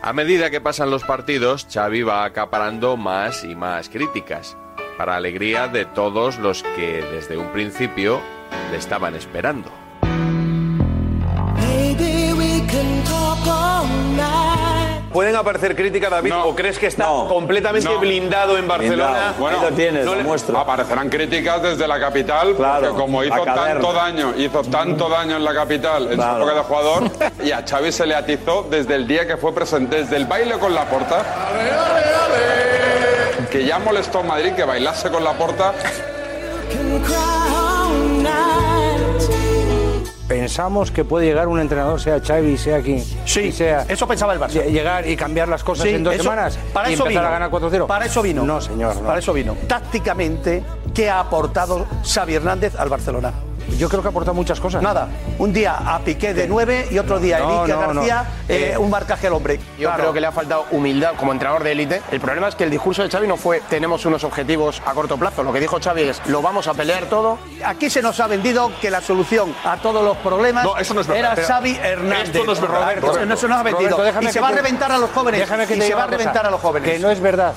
[0.00, 4.56] A medida que pasan los partidos, Xavi va acaparando más y más críticas,
[4.96, 8.20] para alegría de todos los que desde un principio
[8.70, 9.70] le estaban esperando.
[15.12, 16.32] ¿Pueden aparecer críticas, David?
[16.44, 18.00] ¿O crees que está completamente No.
[18.00, 19.32] blindado en Barcelona?
[19.38, 19.58] Bueno,
[20.04, 25.36] No le- Aparecerán críticas desde la capital, porque como hizo tanto daño, hizo tanto daño
[25.36, 26.44] en la capital en Claro.
[26.44, 27.10] su época de jugador,
[27.44, 30.58] y a Xavi se le atizó desde el día que fue presente, desde el baile
[30.58, 31.24] con la porta.
[33.54, 35.72] Que ya molestó a Madrid que bailase con la porta.
[40.26, 43.84] Pensamos que puede llegar un entrenador, sea Xavi, sea quien Sí, sea.
[43.88, 44.54] eso pensaba el Barça.
[44.64, 47.22] lle- Llegar y cambiar las cosas Sí, en dos eso- semanas Para y eso empezar
[47.22, 47.28] vino.
[47.28, 47.86] a ganar 4-0.
[47.86, 48.42] Para eso vino.
[48.42, 48.96] No, señor.
[48.96, 49.02] no.
[49.06, 49.54] Para eso vino.
[49.68, 53.32] Tácticamente, ¿qué ha aportado Xavi Hernández al Barcelona?
[53.78, 54.82] Yo creo que aporta muchas cosas.
[54.82, 55.08] Nada.
[55.38, 58.00] Un día a Piqué de 9 y otro día a No, Enrique no, no.
[58.00, 59.58] García, eh, Eh, un marcaje al hombre.
[59.78, 62.02] Yo creo que le ha faltado humildad como entrenador de élite.
[62.10, 65.16] El problema es que el discurso de Xavi no fue tenemos unos objetivos a corto
[65.16, 65.42] plazo.
[65.42, 67.38] Lo que dijo Xavi es lo vamos a pelear todo.
[67.64, 71.00] Aquí se nos ha vendido que la solución a todos los problemas No, eso no
[71.00, 71.36] es verdad.
[71.38, 72.28] era Xavi Hernández.
[72.36, 72.80] Esto no es verdad.
[72.82, 73.96] Roberto, Roberto, no se nos ha vendido.
[73.96, 75.40] Roberto, y se que va a reventar a los jóvenes.
[75.40, 76.90] Déjame que y se va a reventar a los jóvenes.
[76.90, 77.54] Que no es verdad.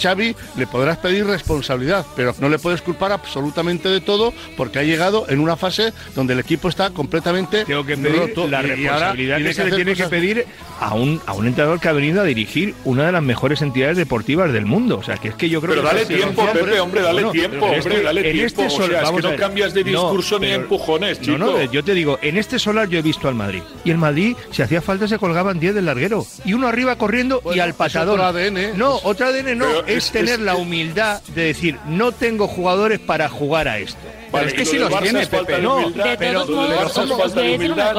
[0.00, 4.82] Xavi le podrás pedir responsabilidad, pero no le puedes culpar absolutamente de todo porque ha
[4.82, 8.66] llegado en una fase donde el equipo está completamente Tengo que pedir roto la y-
[8.66, 10.46] y responsabilidad que, se le tiene que cosas- pedir
[10.80, 13.96] a un, a un entrenador que ha venido a dirigir una de las mejores entidades
[13.98, 14.98] deportivas del mundo.
[14.98, 15.88] O sea, que es que yo creo Pero que...
[15.94, 18.46] dale sí, tiempo, Pepe, hombre, dale Bueno, tiempo, pero hombre, que dale en tiempo.
[18.62, 21.46] este O sol- sea, es que no cambias de discurso ni pero- empujones, No, no,
[21.60, 21.72] chico.
[21.72, 23.62] yo te digo, en este solar yo he visto al Madrid.
[23.84, 26.24] Y el Madrid, si hacía falta, se colgaban 10 del larguero.
[26.46, 28.18] Y uno arriba corriendo y al patador.
[28.18, 28.78] otro ADN.
[28.78, 29.66] No, otro ADN no.
[29.96, 33.98] Es, es- tener es- la humildad de decir, no tengo jugadores para jugar a esto.
[34.32, 35.54] Vale, es que del los tiene, Pepe.
[35.56, 35.90] de No.
[35.90, 36.46] De pero.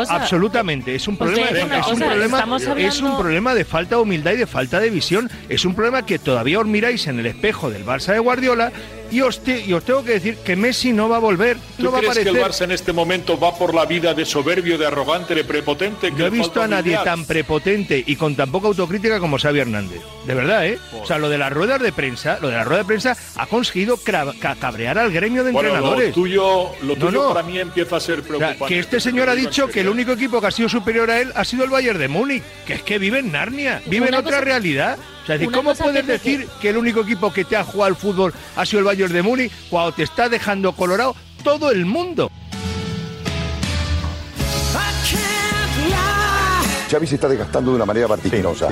[0.10, 2.46] Absolutamente, es un problema, una es un problema,
[2.78, 5.30] es un problema de falta de humildad y de falta de visión.
[5.50, 8.72] Es un problema que todavía os miráis en el espejo del Barça de Guardiola
[9.12, 11.84] y os, te- y os tengo que decir que Messi no va a volver, ¿Tú
[11.84, 12.42] no va a crees que aparecer.
[12.44, 16.08] el Barça en este momento va por la vida de soberbio, de arrogante, de prepotente?
[16.12, 19.60] que No he visto a nadie tan prepotente y con tan poca autocrítica como Xavi
[19.60, 20.02] Hernández.
[20.26, 20.80] De verdad, ¿eh?
[21.02, 23.46] O sea, lo de las ruedas de prensa, lo de la rueda de prensa ha
[23.48, 23.98] conseguido
[24.60, 26.10] cabrear al gremio de Bueno, entrenadores.
[26.10, 27.28] lo tuyo, lo No, tuyo no.
[27.34, 28.66] para mí empieza a ser O sea, preocupante.
[28.74, 31.32] que este señor ha dicho que el único equipo que ha sido superior a él
[31.36, 34.32] ha sido el Bayern de Múnich, que es que vive en Narnia, vive en otra
[34.38, 34.98] cosa- realidad
[35.38, 36.70] sea, ¿cómo puedes decir que...
[36.70, 39.52] el único equipo que te ha jugado al fútbol ha sido el Bayern de Múnich
[39.70, 42.32] cuando te está dejando colorado todo el mundo?
[46.90, 48.68] Xavi se está desgastando de una manera vertiginosa.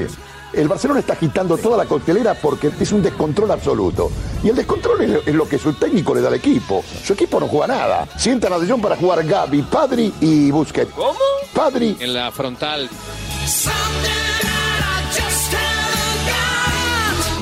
[0.51, 4.11] El Barcelona está agitando toda la coctelera porque es un descontrol absoluto.
[4.43, 6.83] Y el descontrol es lo, que su técnico le da al equipo.
[7.03, 8.07] Su equipo no juega nada.
[8.17, 10.91] Sientan a De Jong para jugar Gaby, Padri y Busquets.
[10.93, 11.19] ¿Cómo?
[11.53, 11.95] Padri.
[11.99, 12.89] En la frontal.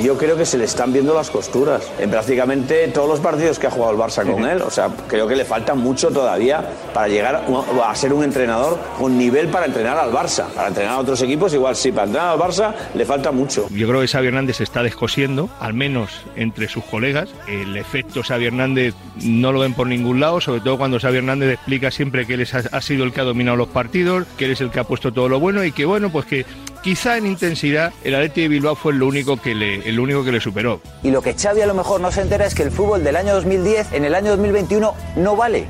[0.01, 3.65] Yo creo que se le están viendo las costuras en prácticamente todos los partidos que
[3.65, 4.61] ha jugado el Barça con él.
[4.61, 7.43] O sea, creo que le falta mucho todavía para llegar
[7.83, 10.45] a ser un entrenador con nivel para entrenar al Barça.
[10.49, 13.67] Para entrenar a otros equipos, igual sí, para entrenar al Barça le falta mucho.
[13.71, 17.29] Yo creo que Xavi Hernández se está descosiendo, al menos entre sus colegas.
[17.47, 21.53] El efecto Xavi Hernández no lo ven por ningún lado, sobre todo cuando Xavi Hernández
[21.53, 24.61] explica siempre que él ha sido el que ha dominado los partidos, que él es
[24.61, 26.45] el que ha puesto todo lo bueno y que bueno, pues que
[26.81, 30.31] quizá en intensidad el Atleti de Bilbao fue lo único que le, el único que
[30.31, 30.81] le superó.
[31.03, 33.15] Y lo que Xavi a lo mejor no se entera es que el fútbol del
[33.15, 35.65] año 2010 en el año 2021 no vale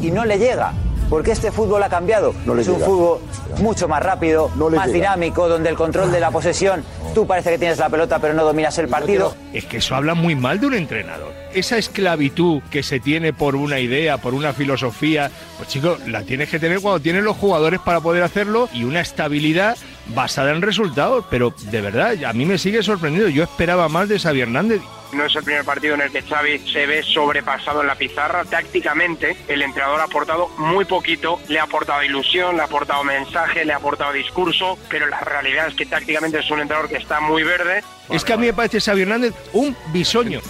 [0.00, 0.72] y no le llega.
[1.10, 2.30] Porque este fútbol ha cambiado.
[2.30, 2.86] es un llega.
[2.86, 3.18] fútbol
[3.58, 4.86] mucho más rápido, más llega.
[4.86, 6.82] dinámico, donde el control de la posesión,
[7.14, 9.34] tú parece que tienes la pelota pero no dominas el partido.
[9.52, 11.32] Es que eso habla muy mal de un entrenador.
[11.52, 16.48] Esa esclavitud que se tiene por una idea, por una filosofía, pues chicos, la tienes
[16.48, 21.24] que tener cuando tienes los jugadores para poder hacerlo y una estabilidad basada en resultados.
[21.30, 23.28] Pero de verdad, a mí me sigue sorprendiendo.
[23.28, 24.82] Yo esperaba más de Xavi Hernández.
[25.12, 28.44] No es el primer partido en el que Xavi se ve sobrepasado en la pizarra.
[28.46, 31.38] Tácticamente, el entrenador ha aportado muy poquito.
[31.48, 35.68] Le ha aportado ilusión, le ha aportado mensaje, le ha aportado discurso, pero la realidad
[35.68, 37.84] es que tácticamente es un entrenador que está muy verde.
[38.08, 40.40] Es que a mí me parece Xavi Hernández un bisoño.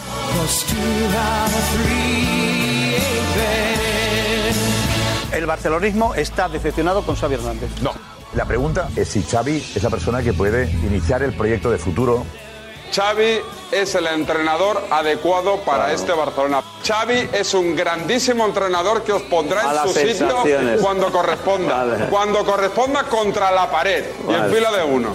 [5.32, 7.70] El barcelonismo está decepcionado con Xavi Hernández.
[7.80, 8.11] No.
[8.34, 12.24] La pregunta es si Xavi es la persona que puede iniciar el proyecto de futuro.
[12.94, 13.40] Xavi
[13.70, 16.62] es el entrenador adecuado para este Barcelona.
[16.86, 20.36] Xavi es un grandísimo entrenador que os pondrá A en su sitio
[20.80, 21.84] cuando corresponda.
[21.84, 22.06] Vale.
[22.08, 25.10] Cuando corresponda contra la pared y en fila de uno.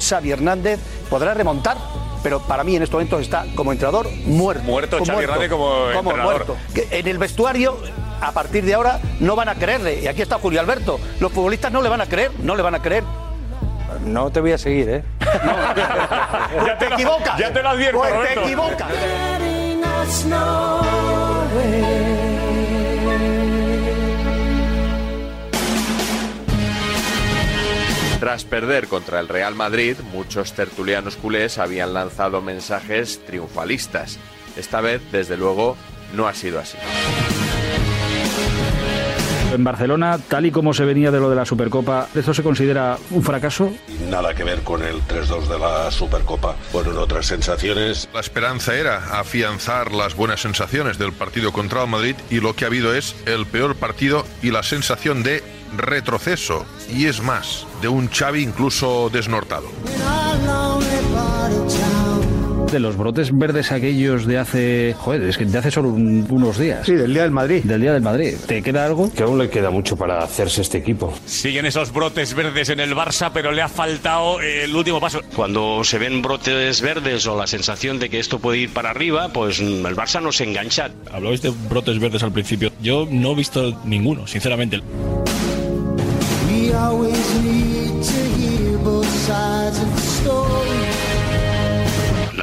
[0.00, 1.76] Xavi Hernández podrá remontar,
[2.22, 4.62] pero para mí en estos momentos está como entrenador muerto.
[4.64, 6.22] Muerto Xavi Hernández como entrenador.
[6.22, 6.56] muerto.
[6.74, 7.78] En el vestuario,
[8.20, 10.00] a partir de ahora, no van a creerle.
[10.00, 10.98] Y aquí está Julio Alberto.
[11.20, 13.04] Los futbolistas no le van a creer, no le van a creer.
[14.04, 15.04] No te voy a seguir, ¿eh?
[15.18, 17.38] Pues te, equivocas.
[17.38, 18.88] ya te lo advierto, Pues te equivocas.
[28.20, 34.18] Tras perder contra el Real Madrid, muchos tertulianos culés habían lanzado mensajes triunfalistas.
[34.56, 35.76] Esta vez, desde luego,
[36.14, 36.76] no ha sido así.
[39.52, 42.98] En Barcelona, tal y como se venía de lo de la Supercopa, ¿esto se considera
[43.10, 43.72] un fracaso?
[44.10, 46.54] Nada que ver con el 3-2 de la Supercopa.
[46.70, 48.08] Fueron otras sensaciones.
[48.12, 52.64] La esperanza era afianzar las buenas sensaciones del partido contra el Madrid y lo que
[52.64, 55.42] ha habido es el peor partido y la sensación de
[55.76, 56.66] retroceso.
[56.90, 59.68] Y es más, de un Xavi incluso desnortado.
[62.70, 64.94] De los brotes verdes aquellos de hace.
[64.98, 66.84] Joder, es que de hace solo un- unos días.
[66.84, 67.62] Sí, del día del Madrid.
[67.64, 68.34] Del día del Madrid.
[68.46, 69.10] ¿Te queda algo?
[69.12, 71.14] Que aún le queda mucho para hacerse este equipo.
[71.24, 75.20] Siguen esos brotes verdes en el Barça, pero le ha faltado el último paso.
[75.34, 79.28] Cuando se ven brotes verdes o la sensación de que esto puede ir para arriba,
[79.32, 80.90] pues el Barça no se engancha.
[81.10, 82.70] Hablabais de brotes verdes al principio.
[82.82, 84.82] Yo no he visto ninguno, sinceramente.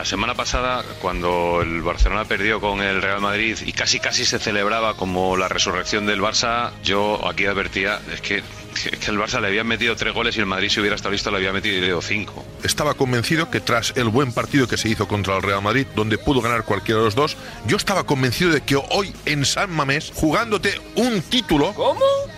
[0.05, 4.37] La semana pasada, cuando el Barcelona perdió con el Real Madrid y casi casi se
[4.37, 8.43] celebraba como la resurrección del Barça, yo aquí advertía, es que,
[8.75, 11.11] es que el Barça le habían metido tres goles y el Madrid si hubiera estado
[11.11, 12.45] listo le había metido cinco.
[12.61, 16.19] Estaba convencido que tras el buen partido que se hizo contra el Real Madrid, donde
[16.19, 20.11] pudo ganar cualquiera de los dos, yo estaba convencido de que hoy en San Mamés,
[20.13, 21.73] jugándote un título,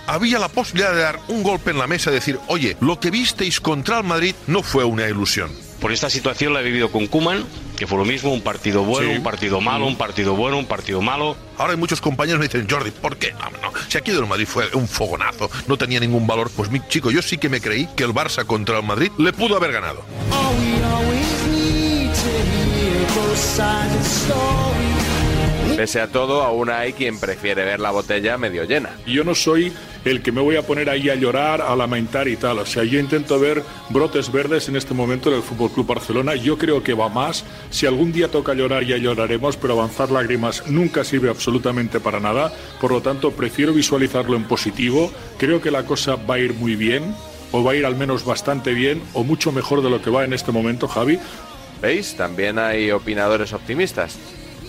[0.07, 3.11] había la posibilidad de dar un golpe en la mesa y decir, oye, lo que
[3.11, 5.66] visteis contra el Madrid no fue una ilusión.
[5.87, 7.45] Por esta situación la he vivido con Kuman,
[7.77, 9.15] que fue lo mismo, un partido bueno, Sí.
[9.19, 11.37] un partido malo, un partido bueno, un partido malo.
[11.57, 13.31] Ahora hay muchos compañeros que me dicen, Jordi, ¿por qué?
[13.31, 16.51] No, no, si aquí del Madrid fue un fogonazo, no tenía ningún valor.
[16.53, 19.31] Pues mi chico, yo sí que me creí que el Barça contra el Madrid le
[19.31, 20.03] pudo haber ganado.
[25.77, 28.97] Pese a todo, aún hay quien prefiere ver la botella medio llena.
[29.05, 29.71] Yo no soy
[30.05, 32.57] el que me voy a poner ahí a llorar, a lamentar y tal.
[32.57, 36.33] O sea, yo intento ver brotes verdes en este momento en el Fútbol Club Barcelona.
[36.33, 37.45] Yo creo que va más.
[37.69, 42.51] Si algún día toca llorar, ya lloraremos, pero avanzar lágrimas nunca sirve absolutamente para nada.
[42.81, 45.11] Por lo tanto, prefiero visualizarlo en positivo.
[45.37, 47.13] Creo que la cosa va a ir muy bien,
[47.51, 50.25] o va a ir al menos bastante bien, o mucho mejor de lo que va
[50.25, 51.19] en este momento, Javi.
[51.83, 52.15] ¿Veis?
[52.15, 54.17] También hay opinadores optimistas.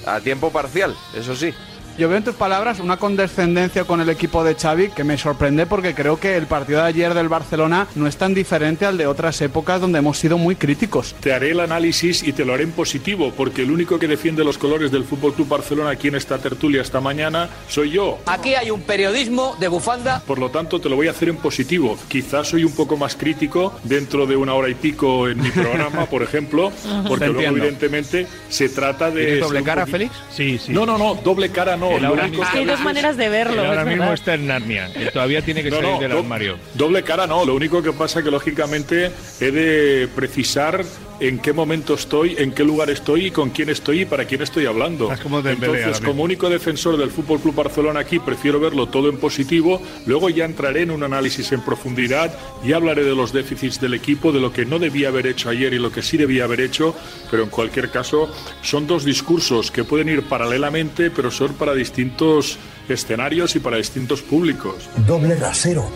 [0.06, 1.54] A tiempo parcial, eso sí.
[1.98, 5.66] Yo veo en tus palabras una condescendencia con el equipo de Xavi que me sorprende
[5.66, 9.08] porque creo que el partido de ayer del Barcelona no es tan diferente al de
[9.08, 11.16] otras épocas donde hemos sido muy críticos.
[11.18, 14.44] Te haré el análisis y te lo haré en positivo, porque el único que defiende
[14.44, 18.18] los colores del Fútbol Club Barcelona aquí en esta tertulia esta mañana soy yo.
[18.26, 20.22] Aquí hay un periodismo de bufanda.
[20.24, 21.98] Por lo tanto, te lo voy a hacer en positivo.
[22.06, 26.06] Quizás soy un poco más crítico dentro de una hora y pico en mi programa,
[26.06, 26.70] por ejemplo,
[27.08, 29.24] porque luego, evidentemente, se trata de.
[29.24, 30.12] ¿Tienes doble cara, poqui- Félix?
[30.32, 30.70] Sí, sí.
[30.72, 31.87] No, no, no, doble cara no.
[31.96, 33.62] Él Lo ahora único mismo- Hay dos maneras de verlo.
[33.64, 34.14] Ahora es mismo verdad.
[34.14, 34.90] está en Narnia.
[34.94, 36.56] Él todavía tiene que No, salir no, del do- armario.
[36.74, 40.84] Doble cara no, lo único que pasa que lógicamente he de precisar
[41.20, 44.40] en qué momento estoy, en qué lugar estoy y con quién estoy y para quién
[44.40, 45.12] estoy hablando.
[45.20, 49.82] Como Entonces, como único defensor del Fútbol Club Barcelona aquí, prefiero verlo todo en positivo,
[50.06, 52.32] luego ya entraré en un análisis en profundidad
[52.64, 55.74] y hablaré de los déficits del equipo, de lo que no debía haber hecho ayer
[55.74, 56.94] y lo que sí debía haber hecho,
[57.32, 62.58] pero en cualquier caso son dos discursos que pueden ir paralelamente, pero son para distintos
[62.88, 64.88] escenarios y para distintos públicos.
[65.06, 65.88] Doble rasero.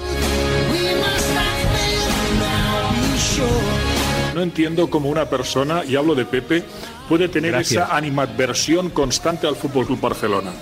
[4.35, 6.65] No entiendo cómo una persona, y hablo de Pepe,
[7.09, 7.85] puede tener Gracias.
[7.85, 10.53] esa animadversión constante al Fútbol Club Barcelona.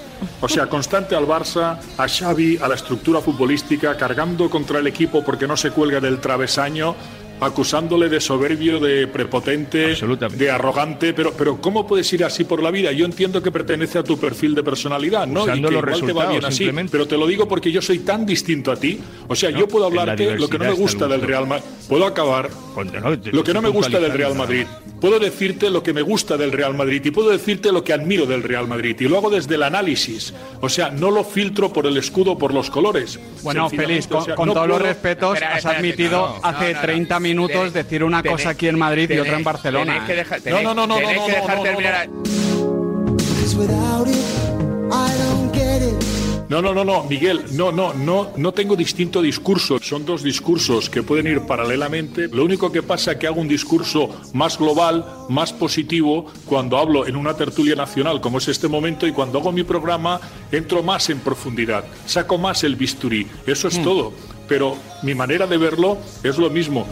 [0.40, 5.24] O sea, constante al Barça, a Xavi, a la estructura futbolística, cargando contra el equipo
[5.24, 6.96] porque no se cuelga del travesaño,
[7.40, 12.70] acusándole de soberbio, de prepotente, de arrogante, pero, pero ¿cómo puedes ir así por la
[12.70, 12.92] vida?
[12.92, 15.44] Yo entiendo que pertenece a tu perfil de personalidad, ¿no?
[15.44, 17.80] Usando y que los igual te va bien así, pero te lo digo porque yo
[17.80, 19.00] soy tan distinto a ti.
[19.28, 21.20] O sea, yo puedo hablarte lo que no me gusta del.
[21.20, 21.64] Real Madrid.
[21.88, 22.50] Puedo acabar.
[23.32, 24.66] Lo que no me gusta del Real Madrid.
[25.00, 28.26] Puedo decirte lo que me gusta del Real Madrid y puedo decirte lo que admiro
[28.26, 28.96] del Real Madrid.
[29.00, 30.34] Y lo hago desde el análisis.
[30.60, 33.18] O sea, no lo filtro por el escudo, por los colores.
[33.42, 36.64] Bueno, Félix, con, o sea, con no todos los respetos, Espera, has admitido no, hace
[36.66, 36.80] no, no, no.
[36.82, 37.29] 30 minutos
[37.68, 39.96] Tenéis- decir una cosa aquí en Madrid y otra en Barcelona.
[39.96, 40.50] ¿eh?
[40.50, 42.08] No, no, no, no, no, que no, dejar no, no, terminar
[46.50, 49.78] No, no, no, no, Miguel, no, no, no, no tengo distinto discurso.
[49.78, 52.26] Son dos discursos que pueden ir paralelamente.
[52.26, 57.06] Lo único que pasa es que hago un discurso más global, más positivo, cuando hablo
[57.06, 61.08] en una tertulia nacional como es este momento y cuando hago mi programa entro más
[61.10, 63.28] en profundidad, saco más el bisturí.
[63.46, 64.12] Eso es todo.
[64.50, 66.84] Pero mi manera de verlo es lo mismo.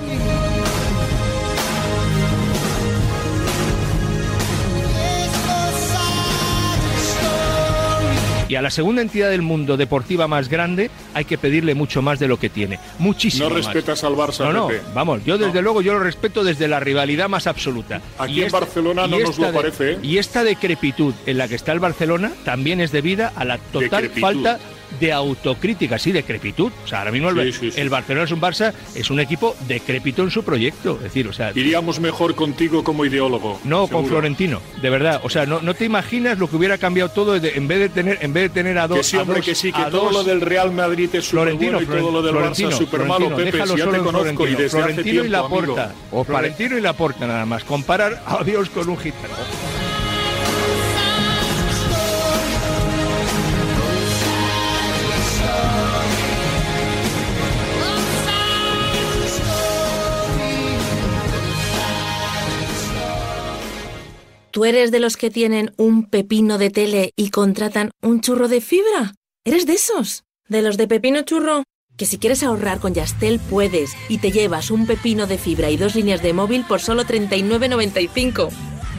[8.50, 12.18] Y a la segunda entidad del mundo deportiva más grande hay que pedirle mucho más
[12.18, 12.78] de lo que tiene.
[12.98, 13.66] Muchísimo No más.
[13.66, 14.80] respetas al Barça, No, no, Pepe.
[14.94, 18.00] vamos, yo desde luego yo lo respeto desde la rivalidad más absoluta.
[18.18, 19.98] Aquí en Barcelona no nos lo de- parece, ¿eh?
[20.02, 23.90] Y esta decrepitud en la que está el Barcelona también es debida a la total
[24.04, 24.20] Decrepitud.
[24.22, 24.58] falta
[25.00, 26.72] de autocrítica, sí, decrepitud.
[26.84, 27.80] O sea, ahora mismo el, Sí, sí, sí.
[27.80, 30.96] el Barcelona es un Barça, es un equipo decrépito en su proyecto.
[30.96, 33.60] Es decir, o sea, Iríamos mejor contigo como ideólogo.
[33.64, 34.08] no con seguro.
[34.08, 35.20] Florentino, de verdad.
[35.24, 37.88] O sea, no, no te imaginas lo que hubiera cambiado todo de- en vez de
[37.88, 38.98] tener, en vez de tener a dos.
[38.98, 41.08] Que sí, a hombre, dos- que sí, que a todo dos- lo del Real Madrid
[41.12, 43.52] es súper Florentino, bueno y todo lo del Florentino, Barça súper malo, Florentino, Pepe.
[43.52, 44.58] déjalo Si ya solo te conozco y Florentino.
[44.58, 45.76] desde hace Florentino y tiempo, amigo.
[45.76, 46.24] Laporta.
[46.24, 47.64] Florentino y Laporta nada más.
[47.64, 49.34] Comparar a Dios con un gitano.
[64.50, 68.62] ¿Tú eres de los que tienen un pepino de tele y contratan un churro de
[68.62, 69.14] fibra?
[69.44, 70.24] ¿Eres de esos?
[70.48, 71.64] ¿De los de pepino churro?
[71.98, 75.76] Que si quieres ahorrar con Yastel puedes y te llevas un pepino de fibra y
[75.76, 78.48] dos líneas de móvil por solo 39.95.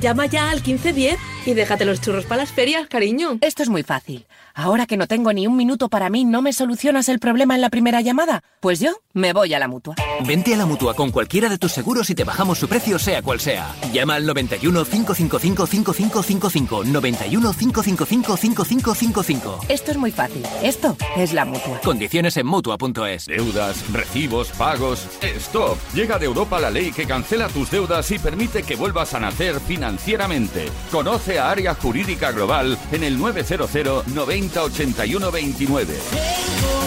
[0.01, 3.39] Llama ya al 1510 y déjate los churros para las ferias, cariño.
[3.41, 4.27] Esto es muy fácil.
[4.61, 7.61] Ahora que no tengo ni un minuto para mí, ¿no me solucionas el problema en
[7.61, 8.43] la primera llamada?
[8.59, 9.95] Pues yo me voy a la mutua.
[10.27, 13.21] Vente a la mutua con cualquiera de tus seguros y te bajamos su precio, sea
[13.21, 13.73] cual sea.
[13.93, 16.83] Llama al 91 555 5555.
[16.83, 19.59] 91 555 5555.
[19.69, 20.43] Esto es muy fácil.
[20.61, 21.79] Esto es la mutua.
[21.81, 23.27] Condiciones en mutua.es.
[23.27, 25.07] Deudas, recibos, pagos.
[25.21, 25.77] ¡Stop!
[25.93, 29.61] Llega de Europa la ley que cancela tus deudas y permite que vuelvas a nacer
[29.61, 30.67] financieramente.
[30.91, 33.69] Conoce a Área Jurídica Global en el 900
[34.13, 35.97] 90 81 29.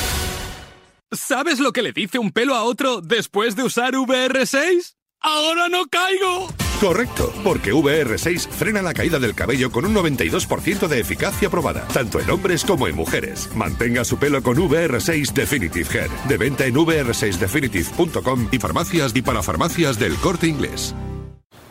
[1.12, 4.94] ¿Sabes lo que le dice un pelo a otro después de usar VR6?
[5.20, 6.48] ¡Ahora no caigo!
[6.80, 12.20] Correcto, porque VR6 frena la caída del cabello con un 92% de eficacia probada, tanto
[12.20, 13.50] en hombres como en mujeres.
[13.54, 19.98] Mantenga su pelo con VR6 Definitive Hair, de venta en vr6definitive.com y farmacias y parafarmacias
[19.98, 20.94] del corte inglés.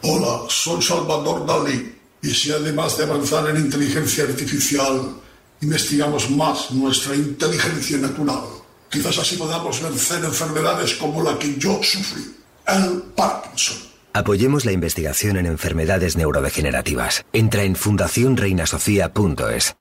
[0.04, 1.96] Hola, soy Salvador Dalí.
[2.22, 5.16] Y si además de avanzar en inteligencia artificial,
[5.62, 8.44] investigamos más nuestra inteligencia natural,
[8.92, 12.36] quizás así podamos vencer enfermedades como la que yo sufrí,
[12.68, 13.89] el Parkinson.
[14.14, 17.26] Apoyemos la investigación en enfermedades neurodegenerativas.
[17.34, 19.76] Entra en fundacionreinasofía.es.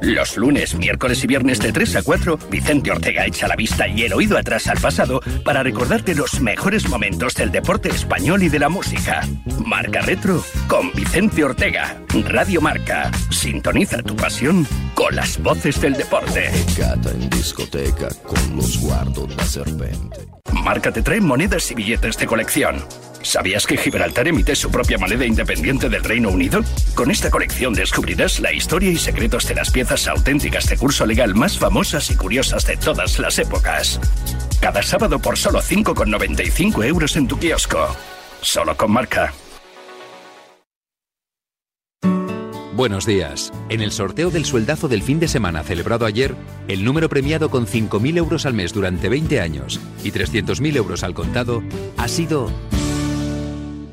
[0.00, 4.02] Los lunes, miércoles y viernes de 3 a 4, Vicente Ortega echa la vista y
[4.02, 8.58] el oído atrás al pasado para recordarte los mejores momentos del deporte español y de
[8.58, 9.26] la música.
[9.64, 11.96] Marca Retro con Vicente Ortega.
[12.26, 13.10] Radio Marca.
[13.30, 16.50] Sintoniza tu pasión con las voces del deporte.
[17.14, 20.26] in discoteca con lo sguardo da serpente.
[20.62, 22.84] Marca te trae monedas y billetes de colección.
[23.24, 26.60] ¿Sabías que Gibraltar emite su propia moneda independiente del Reino Unido?
[26.94, 31.34] Con esta colección descubrirás la historia y secretos de las piezas auténticas de curso legal
[31.34, 34.00] más famosas y curiosas de todas las épocas.
[34.60, 37.94] Cada sábado por solo 5,95 euros en tu kiosco.
[38.40, 39.32] Solo con marca.
[42.74, 43.52] Buenos días.
[43.68, 46.34] En el sorteo del sueldazo del fin de semana celebrado ayer,
[46.66, 51.14] el número premiado con 5.000 euros al mes durante 20 años y 300.000 euros al
[51.14, 51.62] contado
[51.96, 52.50] ha sido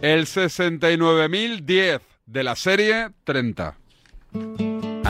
[0.01, 3.77] El 69.010 de la serie 30.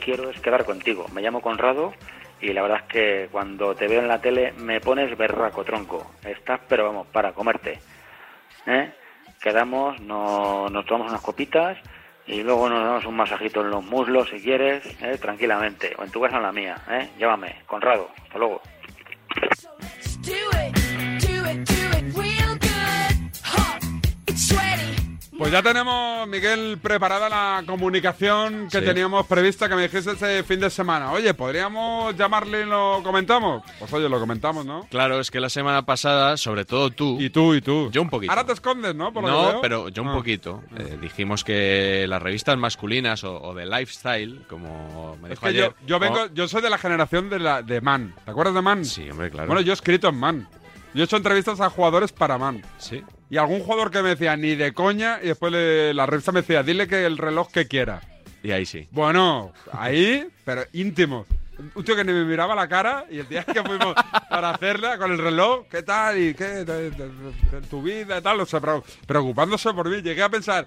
[0.00, 1.06] Quiero es quedar contigo.
[1.12, 1.94] Me llamo Conrado
[2.40, 6.10] y la verdad es que cuando te veo en la tele me pones berraco, tronco.
[6.24, 7.78] Estás, pero vamos, para comerte.
[8.66, 8.92] ¿Eh?
[9.40, 11.78] Quedamos, no- nos tomamos unas copitas
[12.26, 15.18] y luego nos damos un masajito en los muslos si quieres, ¿eh?
[15.20, 15.94] tranquilamente.
[15.98, 16.76] O en tu casa o en la mía.
[16.90, 17.08] ¿eh?
[17.18, 18.10] Llámame, Conrado.
[18.22, 18.60] Hasta luego.
[25.40, 28.84] Pues ya tenemos, Miguel, preparada la comunicación que Sí.
[28.84, 31.12] teníamos prevista que me dijese ese fin de semana.
[31.12, 33.62] Oye, ¿podríamos llamarle y lo comentamos?
[33.78, 34.86] Pues oye, lo comentamos, ¿no?
[34.90, 37.16] Claro, es que la semana pasada, sobre todo tú.
[37.18, 37.88] Y tú, y tú.
[37.90, 38.30] Yo un poquito.
[38.30, 39.14] Ahora te escondes, ¿no?
[39.14, 39.60] Por lo que No, veo.
[39.62, 40.14] pero yo un Ah.
[40.14, 40.62] poquito.
[40.76, 45.48] Eh, dijimos que las revistas masculinas o, o de lifestyle, como me Es dijo que
[45.48, 45.74] ayer.
[45.80, 48.14] yo, yo vengo, yo soy de la generación de, la, de Man.
[48.26, 48.84] ¿Te acuerdas de Man?
[48.84, 49.46] Sí, hombre, claro.
[49.46, 50.46] Bueno, yo he escrito en Man.
[50.92, 52.60] Yo he hecho entrevistas a jugadores para Man.
[52.76, 53.02] Sí.
[53.30, 56.40] Y algún jugador que me decía ni de coña y después le- la revista me
[56.40, 58.00] decía, dile que el reloj que quiera.
[58.42, 58.88] Y ahí sí.
[58.90, 61.26] Bueno, ahí, pero íntimos.
[61.74, 63.94] Un tío que ni me miraba la cara y el día que fuimos
[64.30, 66.18] para hacerla con el reloj, ¿qué tal?
[66.18, 66.44] ¿Y qué?
[66.44, 67.10] de- de- de-
[67.60, 68.40] de tu vida y tal?
[68.40, 70.00] O sea, pre- preocupándose por mí.
[70.00, 70.66] Llegué a pensar,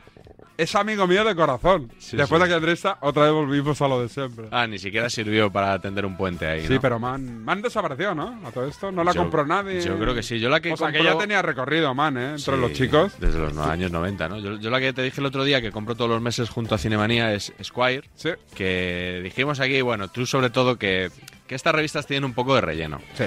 [0.58, 1.92] es amigo mío de corazón.
[1.98, 2.44] Sí, Después sí.
[2.44, 4.46] de que entrevista, otra vez volvimos a lo de siempre.
[4.52, 6.68] Ah, ni siquiera sirvió para atender un puente ahí.
[6.68, 6.82] Sí, ¿no?
[6.82, 8.40] pero Man, Man desapareció, ¿no?
[8.46, 9.82] A todo esto no la Yo- compró nadie.
[9.82, 10.40] yo creo que sí.
[10.40, 12.26] Yo la que O sea, que ya tenía recorrido Man, ¿eh?
[12.32, 13.14] Entre Sí, los chicos.
[13.20, 14.40] Desde los años 90, ¿no?
[14.40, 16.76] Yo, yo la que te dije el otro día que compro todos los meses junto
[16.76, 18.08] a Cinemanía es Squire.
[18.56, 21.10] Que dijimos aquí, bueno, tú sobre todo que,
[21.48, 23.00] que estas revistas tienen un poco de relleno.
[23.16, 23.26] Sí.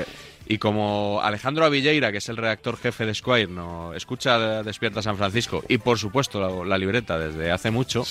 [0.48, 5.16] Y como Alejandro Avilleira, que es el redactor jefe de Squire, no escucha Despierta San
[5.16, 8.04] Francisco y por supuesto la, la libreta desde hace mucho,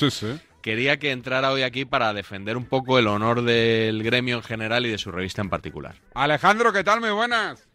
[0.61, 4.85] quería que entrara hoy aquí para defender un poco el honor del gremio en general
[4.85, 5.95] y de su revista en particular.
[6.13, 6.99] Alejandro, ¿qué tal?
[6.99, 7.65] Muy buenas.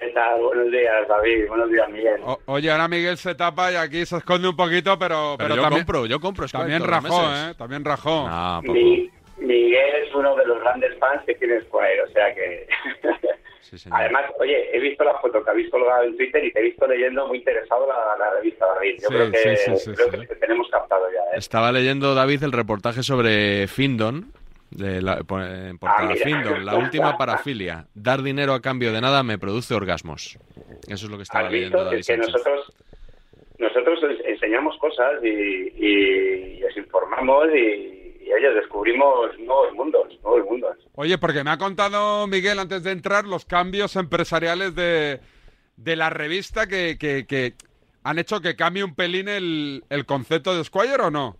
[0.00, 0.40] ¿Qué tal?
[0.42, 1.46] Buenos días, David.
[1.48, 2.20] Buenos días, Miguel.
[2.24, 5.62] O- oye, ahora Miguel se tapa y aquí se esconde un poquito, pero, Pero yo
[5.62, 7.22] también, compro, yo compro Squire También rajó.
[7.32, 7.54] ¿eh?
[7.56, 8.28] También rajó.
[8.28, 12.66] No, Mi- Miguel es uno de los grandes fans que tiene Squire, o sea que...
[13.90, 16.86] Además, oye, he visto la foto que habéis colgado en Twitter y te he visto
[16.86, 18.94] leyendo muy interesado la, la revista, David.
[19.02, 21.38] Yo Sí, creo, que, sí, creo que te tenemos captado ya, ¿eh?
[21.38, 24.32] Estaba leyendo, David, el reportaje sobre Findon,
[24.70, 26.16] de la, en portada Ah.
[26.22, 27.86] Findon, la última parafilia.
[27.94, 30.38] Dar dinero a cambio de nada me produce orgasmos.
[30.88, 32.72] Eso es lo que estaba leyendo David es que nosotros
[33.58, 38.03] nosotros enseñamos cosas y, y, y os informamos y,
[38.38, 40.76] ellos descubrimos nuevos mundos, nuevos mundos.
[40.94, 45.20] Oye, porque me ha contado Miguel antes de entrar los cambios empresariales de,
[45.76, 47.54] de la revista que, que- que
[48.02, 51.36] han hecho que cambie un pelín el, el concepto de Squire o no.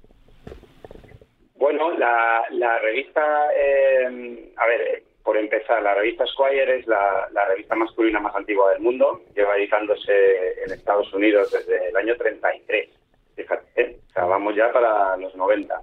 [1.57, 3.23] Bueno, la, la revista,
[3.57, 8.71] eh, a ver, por empezar, la revista Squire es la, la revista masculina más antigua
[8.73, 9.23] del mundo.
[9.35, 10.13] Lleva editándose
[10.65, 12.89] en Estados Unidos desde el año 33.
[13.37, 13.97] Fíjate, ¿eh?
[14.09, 15.81] o sea, vamos ya para los 90.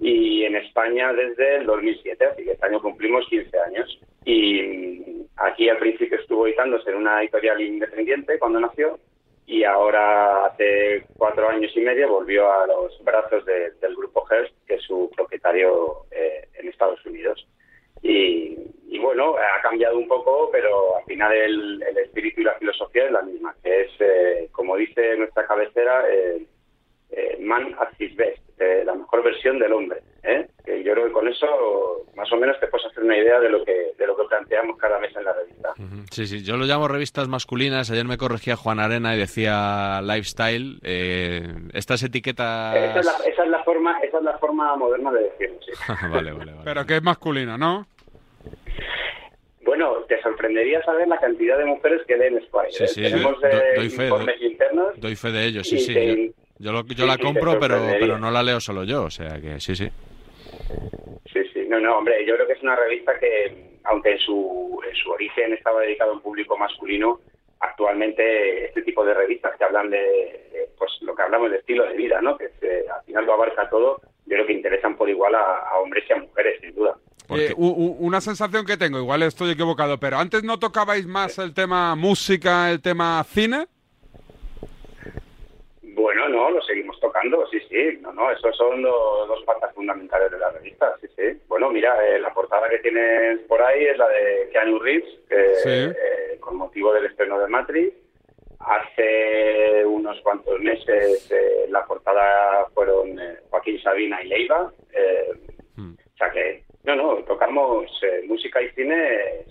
[0.00, 4.00] Y en España desde el 2007, así que este año cumplimos 15 años.
[4.24, 8.98] Y mm, aquí al principio estuvo editándose en una editorial independiente cuando nació
[9.46, 14.54] y ahora hace cuatro años y medio volvió a los brazos de- del grupo Hearst,
[14.66, 17.46] que es su propietario eh, en Estados Unidos.
[18.02, 18.56] Y,
[18.98, 23.12] bueno, ha cambiado un poco, pero al final el, el espíritu y la filosofía es
[23.12, 26.42] la misma, que es, eh, como dice nuestra cabecera, eh,
[27.40, 30.00] man at his best, eh, la mejor versión del hombre.
[30.22, 30.46] ¿eh?
[30.64, 31.46] Que yo creo que con eso
[32.16, 34.76] más o menos te puedes hacer una idea de lo que de lo que planteamos
[34.78, 35.72] cada mes en la revista.
[36.10, 37.90] Sí, sí, yo lo llamo revistas masculinas.
[37.90, 40.78] Ayer me corregía Juan Arena y decía lifestyle.
[40.82, 41.42] Eh,
[41.74, 42.76] estas etiquetas...
[42.76, 45.72] Esa es, la, esa es la forma esa es la forma moderna de decirlo, sí.
[46.10, 46.62] vale, vale, vale.
[46.64, 47.86] Pero que es masculina, ¿no?
[49.64, 52.70] Bueno, te sorprendería saber la cantidad de mujeres que leen Squire.
[52.72, 52.88] Sí, ¿eh?
[52.88, 55.94] sí, Tenemos do- eh, doy fe, informes internos Doy fe de ello, sí, sí.
[55.94, 58.84] te- Yo, yo lo- yo sí, la sí, compro, pero, pero no la leo solo
[58.84, 59.88] yo, o sea que sí, sí.
[61.32, 61.66] Sí, sí.
[61.68, 65.10] No, no, hombre, yo creo que es una revista que, aunque en su, en su
[65.10, 67.20] origen estaba dedicado a un público masculino,
[67.60, 71.84] actualmente este tipo de revistas que hablan de, de, pues lo que hablamos de estilo
[71.86, 72.36] de vida, ¿no?
[72.36, 75.40] Que se- al final lo abarca todo, yo creo que interesan por igual a,
[75.70, 76.96] a hombres y a mujeres, sin duda.
[77.30, 81.38] Eh, u- u- una sensación que tengo, igual estoy equivocado, pero antes no tocabais más
[81.38, 83.66] el tema música, el tema cine.
[85.98, 90.30] Bueno, no, lo seguimos tocando, sí, sí, no, no, esos son los dos patas fundamentales
[90.30, 91.40] de la revista, sí, sí.
[91.48, 95.10] Bueno, mira, eh, la portada que tienes por ahí es la de Keanu Reeves,
[95.62, 95.68] Sí.
[95.70, 97.94] eh, con motivo del estreno de Matrix.
[98.60, 105.30] Hace unos cuantos meses eh, la portada fueron eh, Joaquín Sabina y Leiva, eh,
[105.78, 108.96] o sea que, no, no, tocamos eh, música y cine,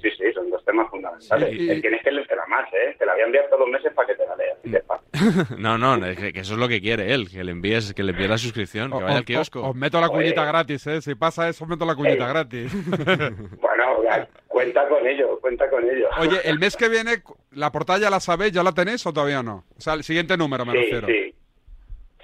[0.02, 1.50] sí, sí, son dos temas fundamentales.
[1.50, 2.96] Sí, y- Tienes que leerla más, ¿eh?
[2.98, 4.58] Te la voy a enviar todos los meses para que te la leas.
[5.54, 5.62] y.
[5.62, 8.12] No, no, que, que eso es lo que quiere él, que le envíes, que le
[8.12, 9.70] envíes la suscripción, que vaya al Os- kiosco.
[9.70, 11.02] Os, meto la cuñita gratis, ¿eh?
[11.02, 12.72] Si pasa eso, os meto la cuñita gratis.
[13.62, 16.08] Bueno, ya, cuenta con ello, cuenta con ello.
[16.20, 17.22] Oye, el mes que viene,
[17.52, 18.52] ¿la portada ya la sabéis?
[18.54, 19.66] ¿Ya la tenéis o todavía no?
[19.78, 21.08] O sea, el siguiente número me sí, refiero.
[21.08, 21.34] sí.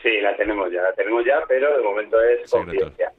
[0.02, 3.12] Sí, la tenemos ya, la tenemos ya, pero de momento es confidencial.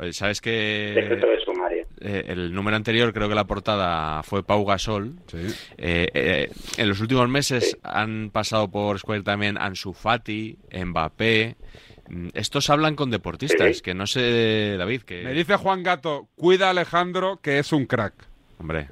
[0.00, 1.86] Oye, ¿Sabes que Secreto de sumario.
[2.00, 5.16] eh, el número anterior creo que la portada fue Pau Gasol?
[5.34, 11.56] Eh, eh, en los últimos meses han pasado por Square también Ansu Fati, Mbappé.
[12.08, 13.82] Mm, Estos hablan con deportistas, Sí.
[13.82, 15.22] que no sé, David, que...
[15.22, 18.14] Me dice Juan Gato, cuida a Alejandro, que es un crack.
[18.58, 18.88] Hombre,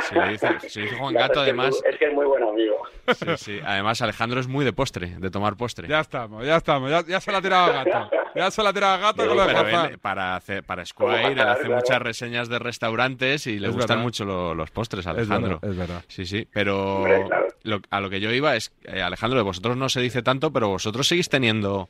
[0.00, 1.70] si le dice, si le dice Juan Gato, es que es además...
[1.70, 2.76] muy- Es que es muy buen amigo.
[3.08, 3.60] Sí, sí.
[3.64, 5.88] Además, Alejandro es muy de postre, de tomar postre.
[5.88, 6.90] Ya estamos, ya estamos.
[6.90, 8.10] Ya, ya se la ha tirado a Gato.
[8.34, 11.28] Ya se la ha tirado a Gato con lo de Pero para, hacer, para Squire,
[11.32, 11.76] él hace claro.
[11.76, 14.02] muchas reseñas de restaurantes y le Es gustan verdad.
[14.04, 15.58] mucho lo- los postres, Es Alejandro.
[15.60, 16.04] verdad, es verdad.
[16.08, 17.46] Sí, sí, pero Hombre, claro.
[17.64, 20.52] lo- a lo que yo iba es, eh, Alejandro, de vosotros no se dice tanto,
[20.52, 21.88] pero vosotros seguís teniendo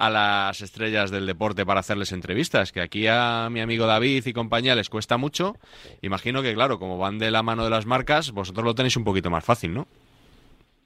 [0.00, 4.32] a las estrellas del deporte para hacerles entrevistas, que aquí a mi amigo David y
[4.32, 5.56] compañía les cuesta mucho.
[6.00, 9.04] Imagino que, claro, como van de la mano de las marcas, vosotros lo tenéis un
[9.04, 9.86] poquito más fácil, ¿no?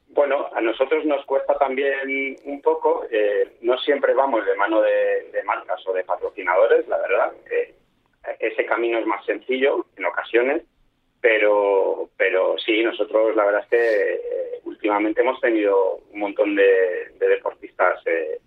[0.08, 5.42] Bueno, a nosotros nos cuesta también un poco, eh, no siempre vamos de mano de,
[5.44, 7.32] marcas o de patrocinadores, la verdad.
[8.40, 10.62] Ese camino es más sencillo en ocasiones,
[11.20, 17.12] pero, pero sí, nosotros la verdad es que eh, últimamente hemos tenido un montón de,
[17.16, 18.40] de deportistas eh,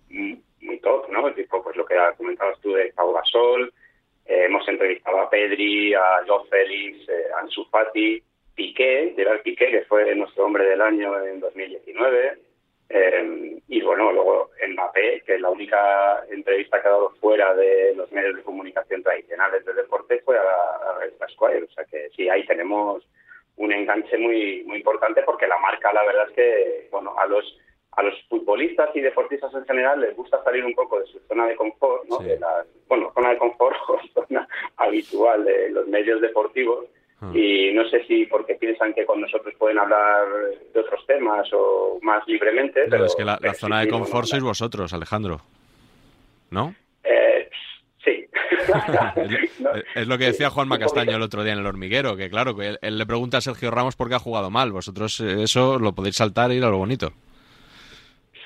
[0.60, 1.32] muy top, ¿no?
[1.34, 3.72] Tipo, pues lo que comentabas tú de Pau Gasol,
[4.26, 8.22] eh, hemos entrevistado a Pedri, a Joe Félix, eh, a Ansu Fati,
[8.54, 12.38] Piqué, Gerard Piqué, que fue nuestro hombre del año en 2019.
[12.90, 18.10] eh, y bueno, luego Mbappé, que la única entrevista que ha dado fuera de los
[18.12, 21.64] medios de comunicación tradicionales del deporte, fue a a revista Squire.
[21.64, 23.06] O sea que sí, ahí tenemos
[23.56, 27.58] un enganche muy muy importante porque la marca, la verdad es que, bueno, a los
[27.98, 31.48] a los futbolistas y deportistas en general les gusta salir un poco de su zona
[31.48, 32.18] de confort, ¿no?
[32.18, 34.46] De la, bueno, zona de confort o zona
[34.76, 36.86] habitual de los medios deportivos.
[37.34, 40.24] Y no sé si porque piensan que con nosotros pueden hablar
[40.72, 42.84] de otros temas o más libremente.
[42.88, 45.40] Pero, es que la, zona sí, de confort sois vosotros, Alejandro.
[46.52, 46.76] ¿No?
[47.02, 47.50] eh,
[48.04, 48.24] sí.
[49.16, 49.60] Es,
[49.96, 52.68] es lo que decía Juanma Castaño el otro día en el hormiguero, que claro, que
[52.68, 54.70] él, él le pregunta a Sergio Ramos por qué ha jugado mal.
[54.70, 57.12] Vosotros eh, eso lo podéis saltar y ir a lo bonito.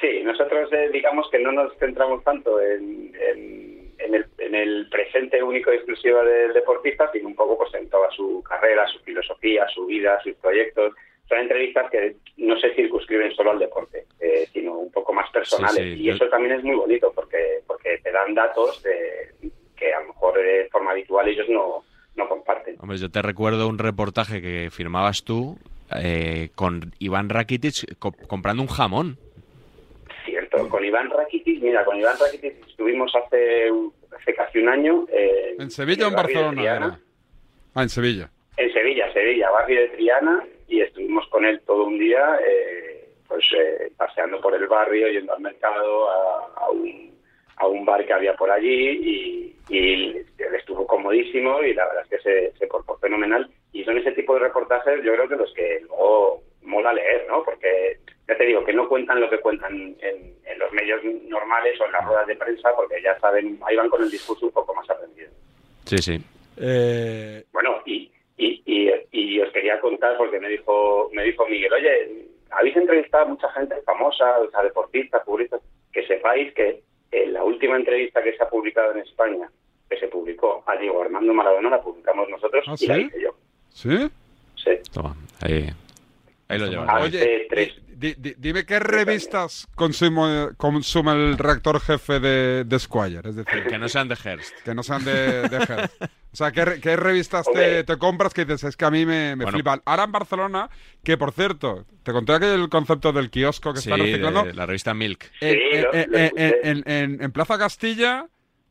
[0.03, 4.89] Sí, nosotros eh, digamos que no nos centramos tanto en, en- en el, en el
[4.91, 8.99] presente único y exclusivo del deportista, sino un poco pues en toda su carrera, su
[8.99, 10.93] filosofía, su vida, sus proyectos.
[11.29, 15.77] Son entrevistas que no se circunscriben solo al deporte, eh, sino un poco más personales.
[15.85, 19.31] Sí, sí, y yo- eso también es muy bonito porque, porque te dan datos de-
[19.77, 21.85] que a lo mejor de forma habitual ellos no,
[22.17, 22.75] no comparten.
[22.81, 25.59] Hombre, yo te recuerdo un reportaje que firmabas tú
[25.97, 29.17] eh, con Iván Rakitic co- comprando un jamón.
[30.69, 33.71] Con Iván Rakitic, mira, con Iván Rakitic estuvimos hace,
[34.15, 36.63] hace casi un año eh, ¿En Sevilla o en Barcelona?
[36.63, 36.99] Era?
[37.75, 38.29] Ah, en Sevilla.
[38.57, 43.45] En Sevilla, Sevilla, barrio de Triana, y estuvimos con él todo un día, eh, pues
[43.59, 47.15] eh, paseando por el barrio, yendo al mercado, a, a un,
[47.57, 50.27] a un bar que había por allí, y, y él
[50.59, 53.49] estuvo comodísimo y la verdad es que se, se portó fenomenal.
[53.73, 57.43] Y son ese tipo de reportajes, yo creo que los que luego mola leer, ¿no?
[57.45, 57.99] Porque
[58.29, 61.87] ya te digo que no cuentan lo que cuentan en, en los medios normales o
[61.87, 64.75] en las ruedas de prensa, porque ya saben, ahí van con el discurso un poco
[64.75, 65.31] más aprendido.
[65.85, 66.21] Sí, sí.
[66.59, 71.73] Eh, Bueno, y, y, y, y os quería contar, porque me dijo, me dijo Miguel,
[71.73, 75.61] oye, habéis entrevistado a mucha gente famosa, o sea, deportistas, futbolistas,
[75.93, 79.51] que sepáis que en la última entrevista que se ha publicado en España,
[79.91, 83.35] que se publicó a Diego Armando Maradona, la publicamos nosotros ¿Ah, y la hice yo.
[83.71, 84.09] ¿Sí?
[84.57, 84.71] Sí.
[84.93, 85.67] Toma, ahí,
[86.53, 86.67] ahí lo
[88.03, 93.63] Di- di- dime qué revistas consume, consume el rector jefe de, de Squire, es decir,
[93.69, 94.53] Que no sean de Hearst.
[94.65, 96.03] que no sean de, de Hearst.
[96.03, 98.65] O sea, ¿qué, qué revistas te, compras que dices?
[98.65, 99.53] Es que a mí me, me Bueno.
[99.57, 99.83] flipan.
[99.85, 100.69] Ahora en Barcelona,
[101.05, 104.43] que por cierto, te conté aquel concepto del kiosco que Sí, están reciclando.
[104.45, 105.31] de la revista Milk.
[105.39, 108.27] Sí, lo en- en Plaza Castilla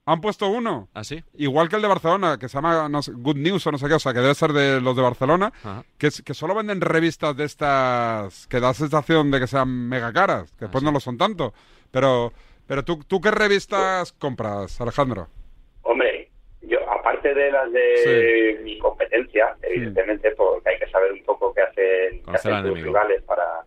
[0.06, 0.90] han puesto uno.
[0.94, 1.24] ¿Ah, sí?
[1.36, 3.88] Igual que el de Barcelona, que se llama no sé, Good News o no sé
[3.88, 5.84] qué, o sea, que debe ser de los de Barcelona, Ajá.
[5.98, 10.12] que, es- que solo venden revistas de estas que da sensación de que sean mega
[10.12, 11.54] caras, que después no lo son tanto.
[11.92, 12.34] Pero,
[12.68, 15.28] pero ¿tú, ¿tú qué revistas compras, Alejandro?
[15.84, 16.30] Hombre,
[16.62, 21.62] yo aparte de las de mi competencia, evidentemente, porque hay que saber un poco qué
[21.62, 23.66] hacen, qué hacen tus rivales para,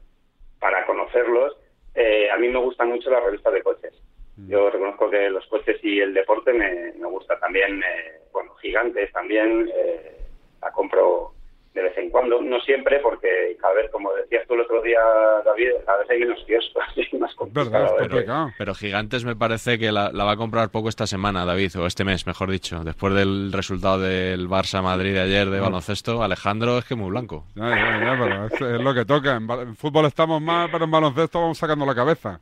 [0.59, 1.57] para conocerlos,
[1.95, 3.93] eh, a mí me gustan mucho las revistas de coches.
[4.37, 4.49] Mm.
[4.49, 9.12] Yo reconozco que los coches y el deporte me, me gusta también, eh, bueno, gigantes
[9.12, 10.16] también, eh,
[10.61, 11.35] la compro
[11.74, 15.01] de vez en cuando, no siempre, porque cada vez, como decías tú el otro día,
[15.45, 17.70] David, cada vez hay menos kioscos, es más complicado.
[17.70, 18.51] Verdad, es complicado.
[18.57, 21.87] Pero Gigantes me parece que la, la va a comprar poco esta semana, David, o
[21.87, 22.85] este mes, mejor dicho.
[22.85, 27.45] Después del resultado del Barça-Madrid de ayer de baloncesto, Alejandro es que muy blanco.
[27.57, 29.35] Ya, ya, ya, pero es, es lo que toca.
[29.35, 32.39] En, en fútbol estamos mal, pero en baloncesto vamos sacando la cabeza.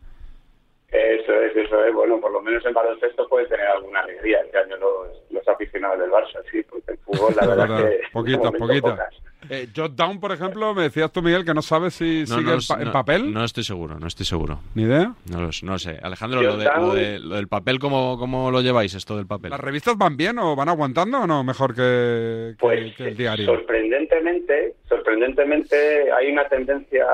[0.88, 1.94] Eso es, eso es.
[1.94, 5.98] Bueno, por lo menos en baloncesto puede tener alguna alegría este año los, los aficionados
[5.98, 8.58] del Barça, sí, porque en fútbol la Es verdad verdad, que...
[8.58, 9.14] poquitas.
[9.50, 12.42] Eh, Jot Down, por ejemplo, me decías tú, Miguel, que no sabes si No, sigue
[12.44, 13.34] no, en, pa- en no, papel.
[13.34, 14.60] No estoy seguro, no estoy seguro.
[14.76, 15.14] Ni idea.
[15.28, 15.98] No lo, no sé.
[16.00, 19.50] Alejandro, lo, de- lo, de- lo del papel, ¿cómo, ¿cómo lo lleváis esto del papel?
[19.50, 21.42] ¿Las revistas van bien o van aguantando o no?
[21.42, 23.46] Mejor que, que- Pues que el diario.
[23.46, 27.04] sorprendentemente, sorprendentemente hay una tendencia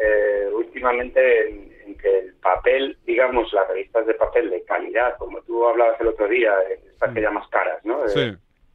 [0.00, 1.71] eh, últimamente en, en
[2.02, 6.28] que el papel, digamos, las revistas de papel de calidad, como tú hablabas el otro
[6.28, 8.04] día, eh, estas que llamas caras, ¿no?
[8.04, 8.32] Eh, Sí.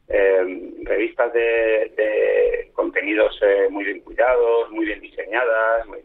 [0.08, 5.98] eh, revistas de, de contenidos eh, muy bien cuidados, muy bien diseñadas, muy-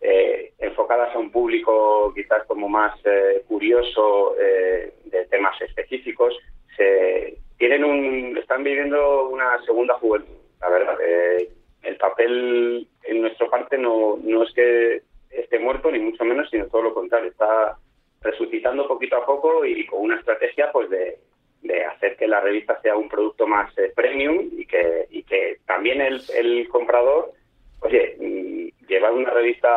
[0.00, 6.34] eh, enfocadas a un público quizás como más eh, curioso eh, de temas específicos,
[6.76, 10.98] se tienen un, están viviendo una segunda juventud, la verdad.
[11.06, 11.48] Eh,
[11.82, 15.02] el papel en nuestra parte no, no es que
[15.32, 17.76] esté muerto ni mucho menos, sino todo lo contrario, está
[18.20, 21.18] resucitando poquito a poco y con una estrategia pues de,
[21.62, 25.58] de hacer que la revista sea un producto más eh, premium y que, y que
[25.66, 27.32] también el, el comprador,
[27.80, 29.68] oye, mm, llevar una revista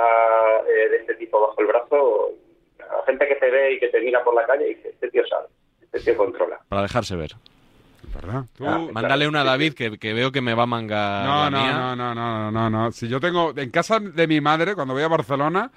[0.67, 2.29] eh, de este tipo bajo el brazo,
[2.79, 5.25] la gente que te ve y que te mira por la calle dice, este tío
[5.27, 5.47] sabe,
[5.81, 6.59] este tío controla.
[6.69, 7.31] Para dejarse ver.
[8.15, 8.45] ¿Verdad?
[8.57, 11.43] Tú- Ah, Mándale una a David que, que veo que me va a mangar No,
[11.43, 11.73] la no, mía.
[11.73, 12.91] no, no, no, no, no.
[12.91, 15.71] Si yo tengo en casa de mi madre cuando voy a Barcelona,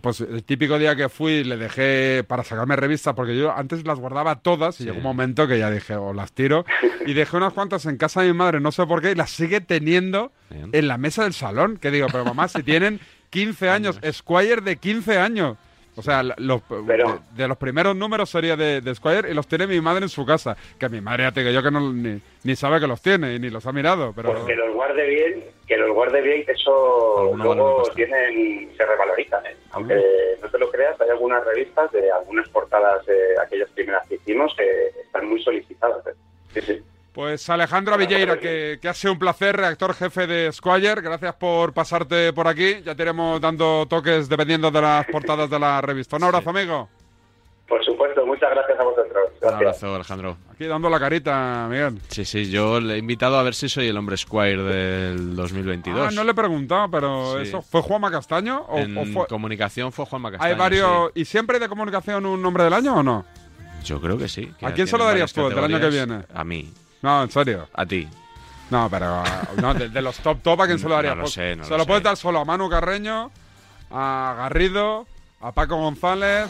[0.00, 3.98] pues el típico día que fui le dejé para sacarme revistas porque yo antes las
[3.98, 6.64] guardaba todas y llegó un momento que ya dije o las tiro
[7.06, 9.28] y dejé unas cuantas en casa de mi madre, no sé por qué, y las
[9.30, 11.76] sigue teniendo en la mesa del salón.
[11.76, 15.58] Que digo, pero mamá, si tienen 15 años, Squire de 15 años.
[15.96, 17.04] O sea, los, de,
[17.36, 20.26] de los primeros números sería de, de Squire y los tiene mi madre en su
[20.26, 20.56] casa.
[20.78, 23.34] Que mi madre, ya te digo yo, que no, ni, ni sabe que los tiene
[23.34, 24.12] y ni los ha mirado.
[24.14, 28.84] Pero Pues que los guarde bien, que los guarde bien, que eso luego tienen, se
[28.84, 29.46] revalorizan.
[29.46, 29.56] ¿eh?
[29.72, 29.94] Aunque
[30.42, 34.54] no te lo creas, hay algunas revistas de algunas portadas de aquellas primeras que hicimos
[34.56, 36.04] que están muy solicitadas.
[36.06, 36.14] ¿eh?
[36.54, 36.82] Sí, sí.
[37.14, 41.00] Pues Alejandro Villeira, que, que ha sido un placer, redactor jefe de Squire.
[41.00, 42.82] Gracias por pasarte por aquí.
[42.84, 46.16] Ya te iremos dando toques dependiendo de las portadas de la revista.
[46.16, 46.88] Un abrazo, amigo.
[47.68, 49.30] Por supuesto, muchas gracias a vosotros.
[49.40, 50.36] Un abrazo, Alejandro.
[50.52, 52.00] Aquí dando la carita, Miguel.
[52.08, 56.08] Sí, sí, yo le he invitado a ver si soy el hombre Squire del 2022.
[56.08, 57.48] Ah, no le he preguntado, pero Sí.
[57.48, 58.62] ¿eso fue Juanma Castaño?
[58.68, 59.26] ¿O, en o fue...
[59.28, 60.52] comunicación fue Juanma Castaño.
[60.52, 61.12] ¿Hay varios...
[61.14, 63.24] ¿Y siempre hay de comunicación un nombre del año o no?
[63.84, 64.52] Yo creo que sí.
[64.58, 66.24] que ¿A quién se lo darías tú, el del año que viene?
[66.34, 66.70] A mí.
[67.04, 67.68] No, en serio.
[67.74, 68.08] A ti.
[68.70, 69.22] No, pero
[69.60, 71.16] no, de, de los top top, ¿a quién se lo No darías?
[71.16, 73.30] lo Pues sé, no se lo lo puedes dar solo a Manu Carreño,
[73.90, 75.06] a Garrido,
[75.42, 76.48] a Paco González,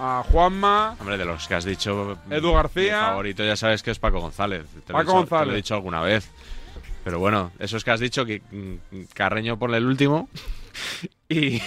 [0.00, 0.96] a Juanma.
[0.98, 2.16] Hombre, de los que has dicho.
[2.30, 3.00] Edu García.
[3.02, 4.64] Mi favorito ya sabes que es Paco González.
[4.86, 5.42] Te lo he Paco dicho- González.
[5.42, 6.30] Te lo he dicho alguna vez.
[7.04, 10.30] Pero bueno, esos que has dicho, que mm, Carreño por el último.
[11.28, 11.60] Y, y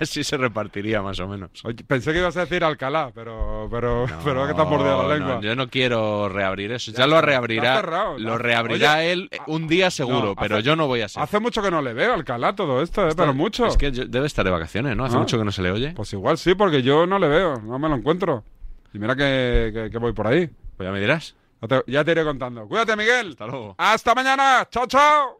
[0.00, 1.50] así se repartiría más o menos.
[1.64, 5.02] Oye, pensé que ibas a decir Alcalá, pero, pero, pero que te has mordido la
[5.02, 5.34] No, lengua.
[5.36, 6.92] no, yo no quiero reabrir eso.
[6.92, 7.62] Ya, Ya lo está, reabrirá.
[7.76, 10.86] está cerrado, lo está- reabrirá Oye, él un día seguro, no, pero hace- yo no
[10.86, 11.22] voy a ser.
[11.22, 13.66] Hace mucho que no le veo Alcalá todo esto, eh, pero mucho.
[13.66, 15.04] Es que yo- debe estar de vacaciones, ¿no?
[15.04, 15.20] Hace Ah.
[15.20, 15.92] mucho que no se le oye.
[15.92, 18.44] Pues igual sí, porque yo no le veo, no me lo encuentro.
[18.92, 20.48] Y mira que, que- que voy por ahí.
[20.76, 21.34] Pues ya me dirás.
[21.62, 22.66] Ya te, ya te iré contando.
[22.66, 23.30] Cuídate, Miguel.
[23.30, 23.74] Hasta luego.
[23.76, 24.66] Hasta mañana.
[24.70, 25.39] Chao, chao.